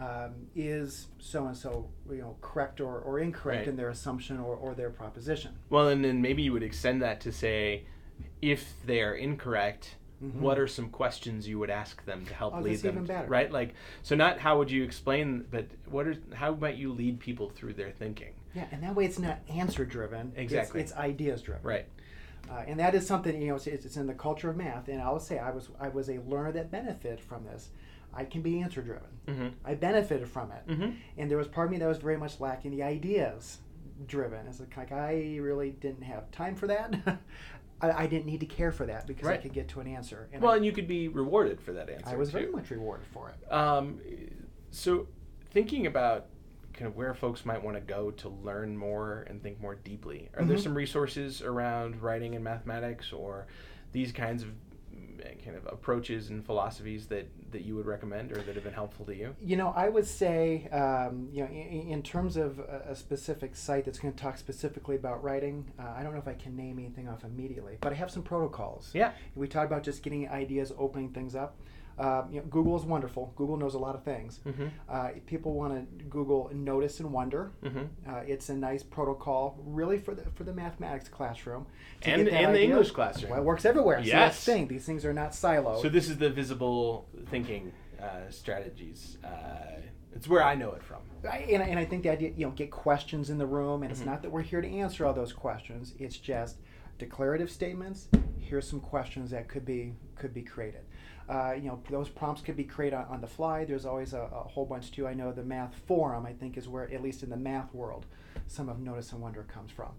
Um, 0.00 0.46
is 0.56 1.08
so 1.18 1.46
and 1.46 1.54
so 1.56 1.90
you 2.08 2.22
know 2.22 2.36
correct 2.40 2.80
or, 2.80 3.00
or 3.00 3.18
incorrect 3.18 3.58
Right. 3.60 3.68
in 3.68 3.76
their 3.76 3.90
assumption 3.90 4.38
or, 4.38 4.54
or 4.56 4.74
their 4.74 4.88
proposition? 4.88 5.52
well 5.68 5.88
and 5.88 6.02
then 6.02 6.22
maybe 6.22 6.40
you 6.42 6.54
would 6.54 6.62
extend 6.62 7.02
that 7.02 7.20
to 7.20 7.32
say 7.32 7.84
if 8.40 8.72
they 8.86 9.02
are 9.02 9.14
incorrect 9.14 9.96
Mhm. 10.24 10.34
what 10.40 10.58
are 10.58 10.66
some 10.66 10.88
questions 10.88 11.46
you 11.48 11.58
would 11.58 11.68
ask 11.70 12.02
them 12.06 12.24
to 12.26 12.32
help 12.34 12.54
Oh, 12.54 12.60
lead 12.60 12.78
them 12.78 12.94
even 12.94 13.06
better. 13.06 13.28
right 13.28 13.50
like 13.52 13.74
so 14.02 14.14
not 14.16 14.38
how 14.38 14.56
would 14.58 14.70
you 14.70 14.84
explain 14.84 15.44
but 15.50 15.66
what 15.86 16.06
are 16.06 16.14
how 16.34 16.54
might 16.54 16.76
you 16.76 16.92
lead 16.94 17.20
people 17.20 17.50
through 17.50 17.74
their 17.74 17.90
thinking 17.90 18.32
Yeah, 18.54 18.66
and 18.72 18.82
that 18.82 18.94
way 18.94 19.04
it's 19.04 19.18
not 19.18 19.38
answer 19.50 19.84
driven. 19.84 20.32
Exactly. 20.34 20.80
It's, 20.80 20.92
it's 20.92 20.98
ideas 20.98 21.42
driven. 21.42 21.62
right 21.62 21.86
Uh, 22.50 22.64
and 22.66 22.80
that 22.80 22.94
is 22.94 23.06
something 23.06 23.40
you 23.40 23.48
know 23.48 23.56
it's, 23.56 23.66
it's 23.66 23.96
in 23.98 24.06
the 24.06 24.14
culture 24.14 24.48
of 24.48 24.56
math. 24.56 24.88
And 24.88 25.00
i 25.02 25.10
will 25.10 25.20
say 25.20 25.38
I 25.38 25.50
was 25.50 25.68
I 25.78 25.88
was 25.88 26.08
a 26.08 26.18
learner 26.26 26.52
that 26.52 26.70
benefited 26.70 27.20
from 27.20 27.44
this. 27.44 27.68
I 28.14 28.24
can 28.24 28.42
be 28.42 28.60
answer 28.60 28.82
driven. 28.82 29.08
mm-hmm. 29.28 29.48
I 29.64 29.74
benefited 29.74 30.28
from 30.28 30.50
it. 30.52 30.66
Mm-hmm. 30.68 30.90
And 31.18 31.30
there 31.30 31.38
was 31.38 31.48
part 31.48 31.68
of 31.68 31.72
me 31.72 31.78
that 31.78 31.86
was 31.88 31.98
very 31.98 32.16
much 32.16 32.40
lacking 32.40 32.70
the 32.72 32.82
ideas 32.82 33.58
driven. 34.06 34.46
It's 34.46 34.60
like, 34.60 34.76
like 34.76 34.92
I 34.92 35.38
really 35.40 35.70
didn't 35.70 36.02
have 36.02 36.30
time 36.30 36.56
for 36.56 36.66
that. 36.68 36.94
I, 37.82 37.90
I 38.02 38.06
didn't 38.06 38.26
need 38.26 38.40
to 38.40 38.46
care 38.46 38.72
for 38.72 38.84
that 38.86 39.06
because 39.06 39.28
I 39.28 39.36
could 39.36 39.52
get 39.52 39.68
to 39.68 39.80
an 39.80 39.86
answer. 39.86 40.28
And 40.32 40.42
well 40.42 40.52
I, 40.52 40.56
and 40.56 40.64
you 40.66 40.72
could 40.72 40.88
be 40.88 41.08
rewarded 41.08 41.60
for 41.60 41.72
that 41.72 41.88
answer 41.88 42.10
I 42.10 42.16
was 42.16 42.28
too. 42.30 42.38
very 42.38 42.50
much 42.52 42.70
rewarded 42.70 43.06
for 43.12 43.30
it. 43.30 43.52
Um, 43.52 44.00
so, 44.70 45.06
thinking 45.50 45.86
about 45.86 46.26
kind 46.72 46.86
of 46.86 46.96
where 46.96 47.12
folks 47.14 47.44
might 47.44 47.62
want 47.62 47.76
to 47.76 47.80
go 47.80 48.10
to 48.12 48.28
learn 48.28 48.76
more 48.76 49.24
and 49.28 49.42
think 49.42 49.60
more 49.60 49.74
deeply, 49.74 50.30
are 50.36 50.44
there 50.44 50.56
Mhm. 50.56 50.62
some 50.62 50.74
resources 50.74 51.42
around 51.42 52.00
writing 52.02 52.34
and 52.34 52.44
mathematics 52.44 53.12
or 53.12 53.46
these 53.92 54.12
kinds 54.12 54.42
of 54.42 54.50
kind 55.44 55.56
of 55.56 55.66
approaches 55.66 56.30
and 56.30 56.44
philosophies 56.44 57.06
that, 57.06 57.28
that 57.52 57.62
you 57.62 57.76
would 57.76 57.86
recommend 57.86 58.32
or 58.32 58.42
that 58.42 58.54
have 58.54 58.64
been 58.64 58.72
helpful 58.72 59.04
to 59.06 59.14
you? 59.14 59.34
You 59.40 59.56
know, 59.56 59.72
I 59.76 59.88
would 59.88 60.06
say, 60.06 60.68
um, 60.68 61.28
you 61.32 61.42
know, 61.42 61.50
in, 61.50 61.88
in 61.88 62.02
terms 62.02 62.36
of 62.36 62.58
a, 62.58 62.94
specific 62.94 63.56
site 63.56 63.84
that's 63.84 63.98
going 63.98 64.12
to 64.12 64.20
talk 64.20 64.36
specifically 64.36 64.96
about 64.96 65.22
writing, 65.22 65.70
uh, 65.78 65.94
I 65.96 66.02
don't 66.02 66.12
know 66.12 66.18
if 66.18 66.28
I 66.28 66.34
can 66.34 66.56
name 66.56 66.78
anything 66.78 67.08
off 67.08 67.24
immediately, 67.24 67.78
but 67.80 67.92
I 67.92 67.96
have 67.96 68.10
some 68.10 68.22
protocols. 68.22 68.90
Yeah. 68.92 69.12
We 69.34 69.48
talked 69.48 69.66
about 69.66 69.82
just 69.82 70.02
getting 70.02 70.28
ideas, 70.28 70.72
opening 70.76 71.10
things 71.10 71.34
up. 71.34 71.56
Uh, 72.00 72.24
you 72.30 72.40
know, 72.40 72.46
Google 72.46 72.76
is 72.78 72.84
wonderful. 72.84 73.32
Google 73.36 73.58
knows 73.58 73.74
a 73.74 73.78
lot 73.78 73.94
of 73.94 74.02
things. 74.02 74.40
Mm-hmm. 74.46 74.66
Uh, 74.88 75.08
people 75.26 75.52
want 75.52 75.74
to 75.98 76.04
Google 76.06 76.50
notice 76.54 76.98
and 77.00 77.12
wonder. 77.12 77.52
Mm-hmm. 77.62 77.84
Uh, 78.10 78.20
it's 78.26 78.48
a 78.48 78.54
nice 78.54 78.82
protocol, 78.82 79.58
really 79.64 79.98
for 79.98 80.14
the 80.14 80.24
for 80.34 80.44
the 80.44 80.52
mathematics 80.54 81.08
classroom 81.10 81.66
And, 82.02 82.26
and 82.28 82.54
the. 82.54 82.62
English 82.62 82.92
classroom. 82.92 83.32
Well, 83.32 83.40
it 83.40 83.44
works 83.44 83.64
everywhere. 83.66 83.98
So 84.02 84.06
Yes. 84.08 84.42
the 84.44 84.50
thing. 84.52 84.68
These 84.68 84.86
things 84.86 85.04
are 85.04 85.12
not 85.12 85.32
siloed. 85.32 85.82
So 85.82 85.88
this 85.90 86.08
is 86.08 86.16
the 86.16 86.30
visible 86.30 87.06
thinking 87.28 87.72
uh, 88.02 88.30
strategies. 88.30 89.18
Uh, 89.22 89.28
it's 90.16 90.26
where 90.26 90.42
I 90.42 90.54
know 90.54 90.72
it 90.72 90.82
from. 90.82 91.00
I- 91.30 91.38
and, 91.52 91.62
I- 91.62 91.66
and 91.66 91.78
I 91.78 91.84
think 91.84 92.02
the 92.02 92.08
idea, 92.10 92.32
you 92.34 92.46
know, 92.46 92.52
get 92.52 92.70
questions 92.70 93.28
in 93.28 93.36
the 93.36 93.46
room, 93.46 93.82
and 93.82 93.92
it's 93.92 94.00
Mhm. 94.00 94.06
not 94.06 94.22
that 94.22 94.30
we're 94.30 94.42
here 94.42 94.62
to 94.62 94.68
answer 94.68 95.04
all 95.06 95.12
those 95.12 95.34
questions. 95.34 95.94
It's 95.98 96.16
just 96.16 96.56
declarative 96.98 97.50
statements. 97.50 98.08
Here's 98.38 98.66
some 98.66 98.80
questions 98.80 99.30
that 99.30 99.48
could 99.48 99.64
be 99.66 99.94
could 100.16 100.32
be 100.34 100.42
created. 100.42 100.84
Uh, 101.30 101.52
you 101.52 101.68
know, 101.68 101.80
those 101.88 102.08
prompts 102.08 102.42
could 102.42 102.56
be 102.56 102.64
created 102.64 102.96
on, 102.96 103.04
on 103.04 103.20
the 103.20 103.26
fly. 103.26 103.64
There's 103.64 103.86
always 103.86 104.14
a, 104.14 104.22
a 104.22 104.48
whole 104.48 104.66
bunch 104.66 104.90
too. 104.90 105.06
I 105.06 105.14
know 105.14 105.30
the 105.30 105.44
math 105.44 105.74
forum, 105.86 106.26
I 106.26 106.32
think, 106.32 106.56
is 106.56 106.66
where 106.66 106.92
at 106.92 107.02
least 107.02 107.22
in 107.22 107.30
the 107.30 107.36
math 107.36 107.72
world, 107.72 108.06
some 108.48 108.68
of 108.68 108.80
notice 108.80 109.12
and 109.12 109.20
wonder 109.20 109.44
comes 109.44 109.70
from. 109.70 109.92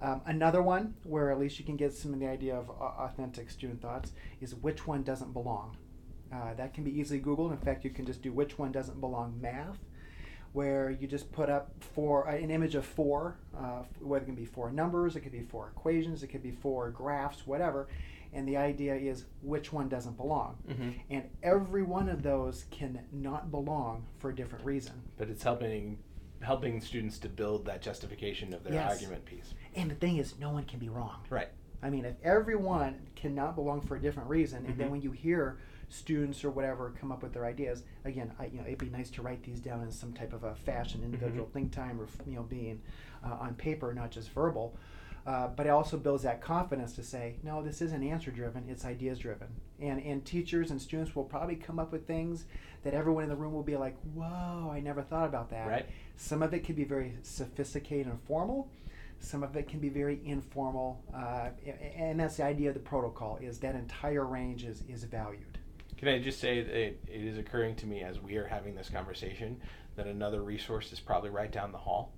Um, 0.00 0.20
another 0.26 0.62
one 0.62 0.94
where 1.02 1.32
at 1.32 1.40
least 1.40 1.58
you 1.58 1.64
can 1.64 1.76
get 1.76 1.92
some 1.92 2.12
of 2.12 2.20
the 2.20 2.28
idea 2.28 2.54
of 2.54 2.70
uh, 2.70 2.84
authentic 2.98 3.50
student 3.50 3.82
thoughts 3.82 4.12
is 4.40 4.54
which 4.54 4.86
one 4.86 5.02
doesn't 5.02 5.32
belong. 5.32 5.76
Uh, 6.32 6.54
that 6.54 6.72
can 6.72 6.84
be 6.84 6.96
easily 6.96 7.20
Googled. 7.20 7.50
In 7.50 7.58
fact, 7.58 7.84
you 7.84 7.90
can 7.90 8.06
just 8.06 8.22
do 8.22 8.32
which 8.32 8.58
one 8.58 8.70
doesn't 8.70 9.00
belong 9.00 9.36
math, 9.40 9.78
where 10.52 10.90
you 10.90 11.08
just 11.08 11.32
put 11.32 11.48
up 11.48 11.72
four 11.94 12.28
uh, 12.28 12.36
an 12.36 12.50
image 12.50 12.74
of 12.76 12.84
four, 12.84 13.38
uh, 13.56 13.82
whether 14.00 14.24
it 14.24 14.26
can 14.26 14.34
be 14.34 14.44
four 14.44 14.70
numbers, 14.70 15.16
it 15.16 15.20
could 15.20 15.32
be 15.32 15.42
four 15.42 15.68
equations, 15.68 16.22
it 16.22 16.28
could 16.28 16.42
be 16.42 16.52
four 16.52 16.90
graphs, 16.90 17.46
whatever. 17.46 17.88
And 18.36 18.46
the 18.46 18.58
idea 18.58 18.94
is 18.94 19.24
which 19.40 19.72
one 19.72 19.88
doesn't 19.88 20.18
belong. 20.18 20.58
Mm-hmm. 20.68 20.90
And 21.08 21.24
every 21.42 21.82
one 21.82 22.10
of 22.10 22.22
those 22.22 22.66
can 22.70 23.00
not 23.10 23.50
belong 23.50 24.04
for 24.18 24.28
a 24.28 24.34
different 24.34 24.62
reason. 24.62 24.92
But 25.16 25.30
it's 25.30 25.42
helping 25.42 25.98
helping 26.42 26.82
students 26.82 27.18
to 27.18 27.30
build 27.30 27.64
that 27.64 27.80
justification 27.80 28.52
of 28.52 28.62
their 28.62 28.74
Yes. 28.74 28.92
argument 28.92 29.24
piece. 29.24 29.54
And 29.74 29.90
the 29.90 29.94
thing 29.94 30.18
is, 30.18 30.38
no 30.38 30.50
one 30.50 30.64
can 30.64 30.78
be 30.78 30.90
wrong. 30.90 31.22
Right. 31.30 31.48
I 31.82 31.88
mean, 31.88 32.04
if 32.04 32.14
everyone 32.22 33.06
cannot 33.16 33.54
belong 33.54 33.80
for 33.80 33.96
a 33.96 34.00
different 34.00 34.28
reason, 34.28 34.66
and 34.66 34.76
then 34.76 34.88
Mhm. 34.88 34.90
when 34.90 35.02
you 35.02 35.12
hear 35.12 35.56
students 35.88 36.44
or 36.44 36.50
whatever 36.50 36.90
come 37.00 37.10
up 37.10 37.22
with 37.22 37.32
their 37.32 37.46
ideas, 37.46 37.84
again, 38.04 38.34
I, 38.38 38.46
you 38.46 38.58
know, 38.58 38.66
it'd 38.66 38.78
be 38.78 38.90
nice 38.90 39.08
to 39.12 39.22
write 39.22 39.44
these 39.44 39.60
down 39.60 39.80
in 39.82 39.90
some 39.90 40.12
type 40.12 40.34
of 40.34 40.44
a 40.44 40.54
fashion, 40.54 41.02
individual 41.02 41.46
Mhm. 41.46 41.52
think 41.52 41.72
time, 41.72 41.98
or 41.98 42.06
you 42.26 42.36
know, 42.36 42.42
being 42.42 42.82
uh, 43.24 43.38
on 43.40 43.54
paper, 43.54 43.94
not 43.94 44.10
just 44.10 44.30
verbal. 44.30 44.76
Uh, 45.26 45.48
but 45.48 45.66
it 45.66 45.70
also 45.70 45.96
builds 45.96 46.22
that 46.22 46.40
confidence 46.40 46.92
to 46.94 47.02
say, 47.02 47.34
no, 47.42 47.60
this 47.60 47.82
isn't 47.82 48.02
answer 48.02 48.30
driven; 48.30 48.64
it's 48.68 48.84
ideas 48.84 49.18
driven. 49.18 49.48
And 49.80 50.00
and 50.00 50.24
teachers 50.24 50.70
and 50.70 50.80
students 50.80 51.16
will 51.16 51.24
probably 51.24 51.56
come 51.56 51.78
up 51.78 51.90
with 51.90 52.06
things 52.06 52.44
that 52.84 52.94
everyone 52.94 53.24
in 53.24 53.28
the 53.28 53.34
room 53.34 53.52
will 53.52 53.64
be 53.64 53.76
like, 53.76 53.96
whoa, 54.14 54.70
I 54.72 54.78
never 54.80 55.02
thought 55.02 55.26
about 55.26 55.50
that. 55.50 55.66
Right. 55.66 55.86
Some 56.16 56.42
of 56.42 56.54
it 56.54 56.62
can 56.62 56.76
be 56.76 56.84
very 56.84 57.16
sophisticated 57.22 58.06
and 58.06 58.20
formal. 58.22 58.68
Some 59.18 59.42
of 59.42 59.56
it 59.56 59.66
can 59.66 59.80
be 59.80 59.88
very 59.88 60.20
informal, 60.24 61.02
uh, 61.12 61.48
and 61.96 62.20
that's 62.20 62.36
the 62.36 62.44
idea 62.44 62.68
of 62.68 62.74
the 62.74 62.80
protocol. 62.80 63.38
Is 63.42 63.58
that 63.60 63.74
entire 63.74 64.24
range 64.24 64.64
is 64.64 64.84
is 64.88 65.02
valued. 65.04 65.58
Can 65.96 66.08
I 66.08 66.18
just 66.18 66.38
say 66.38 66.62
that 66.62 66.76
it, 66.76 67.00
it 67.08 67.24
is 67.24 67.38
occurring 67.38 67.74
to 67.76 67.86
me 67.86 68.02
as 68.02 68.20
we 68.20 68.36
are 68.36 68.46
having 68.46 68.74
this 68.74 68.90
conversation 68.90 69.58
that 69.96 70.06
another 70.06 70.42
resource 70.42 70.92
is 70.92 71.00
probably 71.00 71.30
right 71.30 71.50
down 71.50 71.72
the 71.72 71.78
hall, 71.78 72.12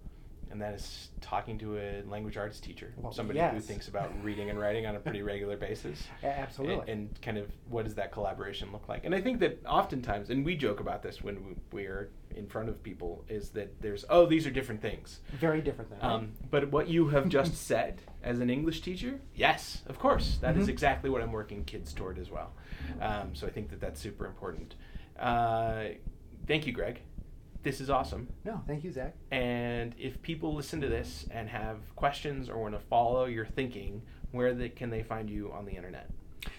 and 0.51 0.61
that 0.63 0.75
is 0.75 1.09
talking 1.21 1.59
to 1.59 1.77
a 1.79 2.03
language 2.09 2.37
arts 2.37 2.61
teacher, 2.61 2.93
Well, 2.97 3.13
somebody 3.13 3.39
who 3.41 3.61
thinks 3.61 3.89
about 3.89 4.11
reading 4.23 4.51
and 4.51 4.59
writing 4.59 4.87
on 4.87 4.97
a 4.97 4.99
pretty 5.01 5.23
regular 5.33 5.57
basis. 5.57 6.03
Absolutely. 6.23 6.81
And, 6.91 7.09
and 7.11 7.23
kind 7.23 7.39
of 7.39 7.51
what 7.69 7.85
does 7.85 7.95
that 7.97 8.13
collaboration 8.13 8.71
look 8.73 8.89
like? 8.89 9.05
And 9.05 9.15
I 9.15 9.21
think 9.21 9.41
that 9.41 9.65
oftentimes, 9.67 10.31
and 10.31 10.45
we 10.45 10.57
joke 10.57 10.81
about 10.81 11.03
this 11.03 11.23
when 11.23 11.37
we, 11.47 11.55
we're 11.73 12.11
in 12.35 12.47
front 12.47 12.69
of 12.69 12.83
people, 12.83 13.25
is 13.29 13.51
that 13.51 13.81
there's, 13.83 14.05
oh, 14.09 14.27
these 14.27 14.47
are 14.47 14.51
different 14.51 14.81
things. 14.81 15.21
very 15.39 15.61
different 15.61 15.91
than. 15.91 15.99
Um, 16.03 16.33
but 16.51 16.71
what 16.71 16.89
you 16.89 17.09
have 17.09 17.29
just 17.29 17.55
said 17.67 18.01
as 18.23 18.41
an 18.41 18.49
English 18.51 18.81
teacher, 18.81 19.21
yes, 19.35 19.83
of 19.87 19.99
course, 19.99 20.39
that 20.41 20.57
is 20.57 20.67
Mhm. 20.67 20.71
exactly 20.71 21.11
what 21.11 21.23
I'm 21.23 21.33
working 21.33 21.65
kids 21.65 21.93
toward 21.93 22.19
as 22.19 22.31
well. 22.31 22.53
Um, 23.01 23.35
so 23.35 23.47
I 23.47 23.51
think 23.51 23.71
that 23.71 23.81
that's 23.81 24.01
super 24.01 24.25
important. 24.27 24.75
Uh, 25.19 25.89
thank 26.47 26.67
you, 26.67 26.73
Greg. 26.73 27.01
This 27.63 27.81
is 27.81 27.91
awesome. 27.91 28.29
no, 28.45 28.63
thank 28.67 28.85
you, 28.85 28.93
Zach. 28.93 29.15
And 29.31 29.95
if 29.99 30.23
people 30.23 30.55
listen 30.55 30.81
to 30.81 30.89
this 30.89 31.27
and 31.31 31.49
have 31.49 31.79
questions 31.97 32.49
or 32.49 32.59
want 32.59 32.75
to 32.75 32.81
follow 32.81 33.25
your 33.25 33.47
thinking, 33.47 34.03
where 34.31 34.55
they, 34.55 34.69
can 34.69 34.91
they 34.91 35.03
find 35.03 35.29
you 35.29 35.51
on 35.53 35.65
the 35.65 35.73
internet? 35.73 36.09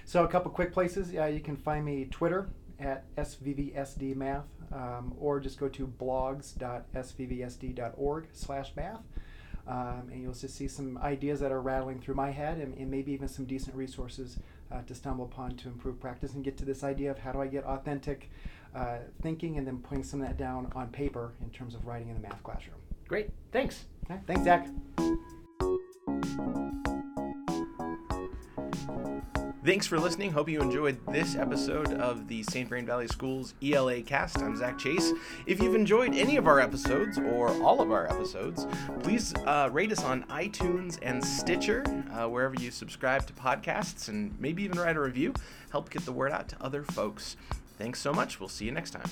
So 0.06 0.24
a 0.24 0.28
couple 0.28 0.52
quick 0.52 0.74
places. 0.74 1.14
Uh, 1.16 1.26
you 1.26 1.40
can 1.40 1.56
find 1.56 1.86
me 1.86 2.08
Twitter 2.12 2.50
at 2.80 3.14
svvsdmath, 3.16 4.44
um, 4.72 5.14
or 5.20 5.40
just 5.40 5.60
go 5.60 5.68
to 5.70 5.88
blogs.svvsd.org 5.88 8.28
slash 8.34 8.72
math. 8.76 9.02
Um, 9.68 10.10
and 10.12 10.24
you'll 10.24 10.34
just 10.34 10.56
see 10.56 10.68
some 10.68 10.98
ideas 10.98 11.40
that 11.42 11.52
are 11.52 11.62
rattling 11.62 12.00
through 12.00 12.16
my 12.16 12.32
head 12.32 12.58
and, 12.58 12.74
and 12.76 12.90
maybe 12.90 13.12
even 13.12 13.28
some 13.28 13.46
decent 13.46 13.76
resources 13.76 14.40
uh, 14.72 14.82
to 14.84 14.96
stumble 14.96 15.26
upon 15.26 15.56
to 15.58 15.68
improve 15.68 16.00
practice 16.00 16.34
and 16.34 16.44
get 16.44 16.58
to 16.58 16.66
this 16.66 16.84
idea 16.84 17.12
of 17.12 17.20
how 17.20 17.32
do 17.32 17.42
I 17.42 17.48
get 17.48 17.64
authentic 17.66 18.32
uh, 18.76 18.98
thinking 19.22 19.58
and 19.58 19.66
then 19.66 19.80
putting 19.80 20.04
some 20.04 20.22
of 20.22 20.28
that 20.28 20.38
down 20.38 20.72
on 20.76 20.88
paper 20.90 21.34
in 21.42 21.50
terms 21.50 21.76
of 21.76 21.86
writing 21.86 22.10
in 22.10 22.16
the 22.16 22.22
math 22.22 22.42
classroom. 22.44 22.78
Great. 23.08 23.30
Thanks. 23.52 23.86
Okay, 24.10 24.20
thanks, 24.28 24.44
Zach. 24.44 24.68
Thanks 29.66 29.86
for 29.86 30.00
listening. 30.00 30.32
Hope 30.32 30.50
you 30.50 30.62
enjoyed 30.62 30.98
this 31.12 31.36
episode 31.36 31.94
of 31.94 32.28
the 32.28 32.42
St. 32.44 32.68
Vrain 32.70 32.86
Valley 32.86 33.08
Schools 33.08 33.54
ELA 33.62 34.02
cast. 34.02 34.40
I'm 34.40 34.58
Zach 34.58 34.80
Chase. 34.80 35.12
If 35.46 35.62
you've 35.62 35.76
enjoyed 35.76 36.16
any 36.16 36.38
of 36.38 36.48
our 36.48 36.60
episodes 36.60 37.20
or 37.20 37.50
all 37.62 37.82
of 37.82 37.92
our 37.92 38.08
episodes, 38.08 38.66
please 39.02 39.32
uh, 39.46 39.70
rate 39.72 39.92
us 39.92 40.04
on 40.04 40.24
iTunes 40.24 40.98
and 41.02 41.24
Stitcher, 41.24 41.84
uh, 42.12 42.28
wherever 42.28 42.56
you 42.56 42.72
subscribe 42.72 43.28
to 43.28 43.34
podcasts, 43.34 44.08
and 44.08 44.34
maybe 44.40 44.64
even 44.64 44.80
write 44.80 44.96
a 44.96 45.02
review. 45.02 45.34
Help 45.72 45.90
get 45.90 46.04
the 46.04 46.14
word 46.14 46.32
out 46.32 46.48
to 46.48 46.56
other 46.64 46.84
folks. 46.84 47.36
Thanks 47.80 48.02
so 48.02 48.12
much. 48.12 48.42
We'll 48.42 48.50
see 48.50 48.66
you 48.66 48.74
next 48.74 48.92
time. 48.92 49.10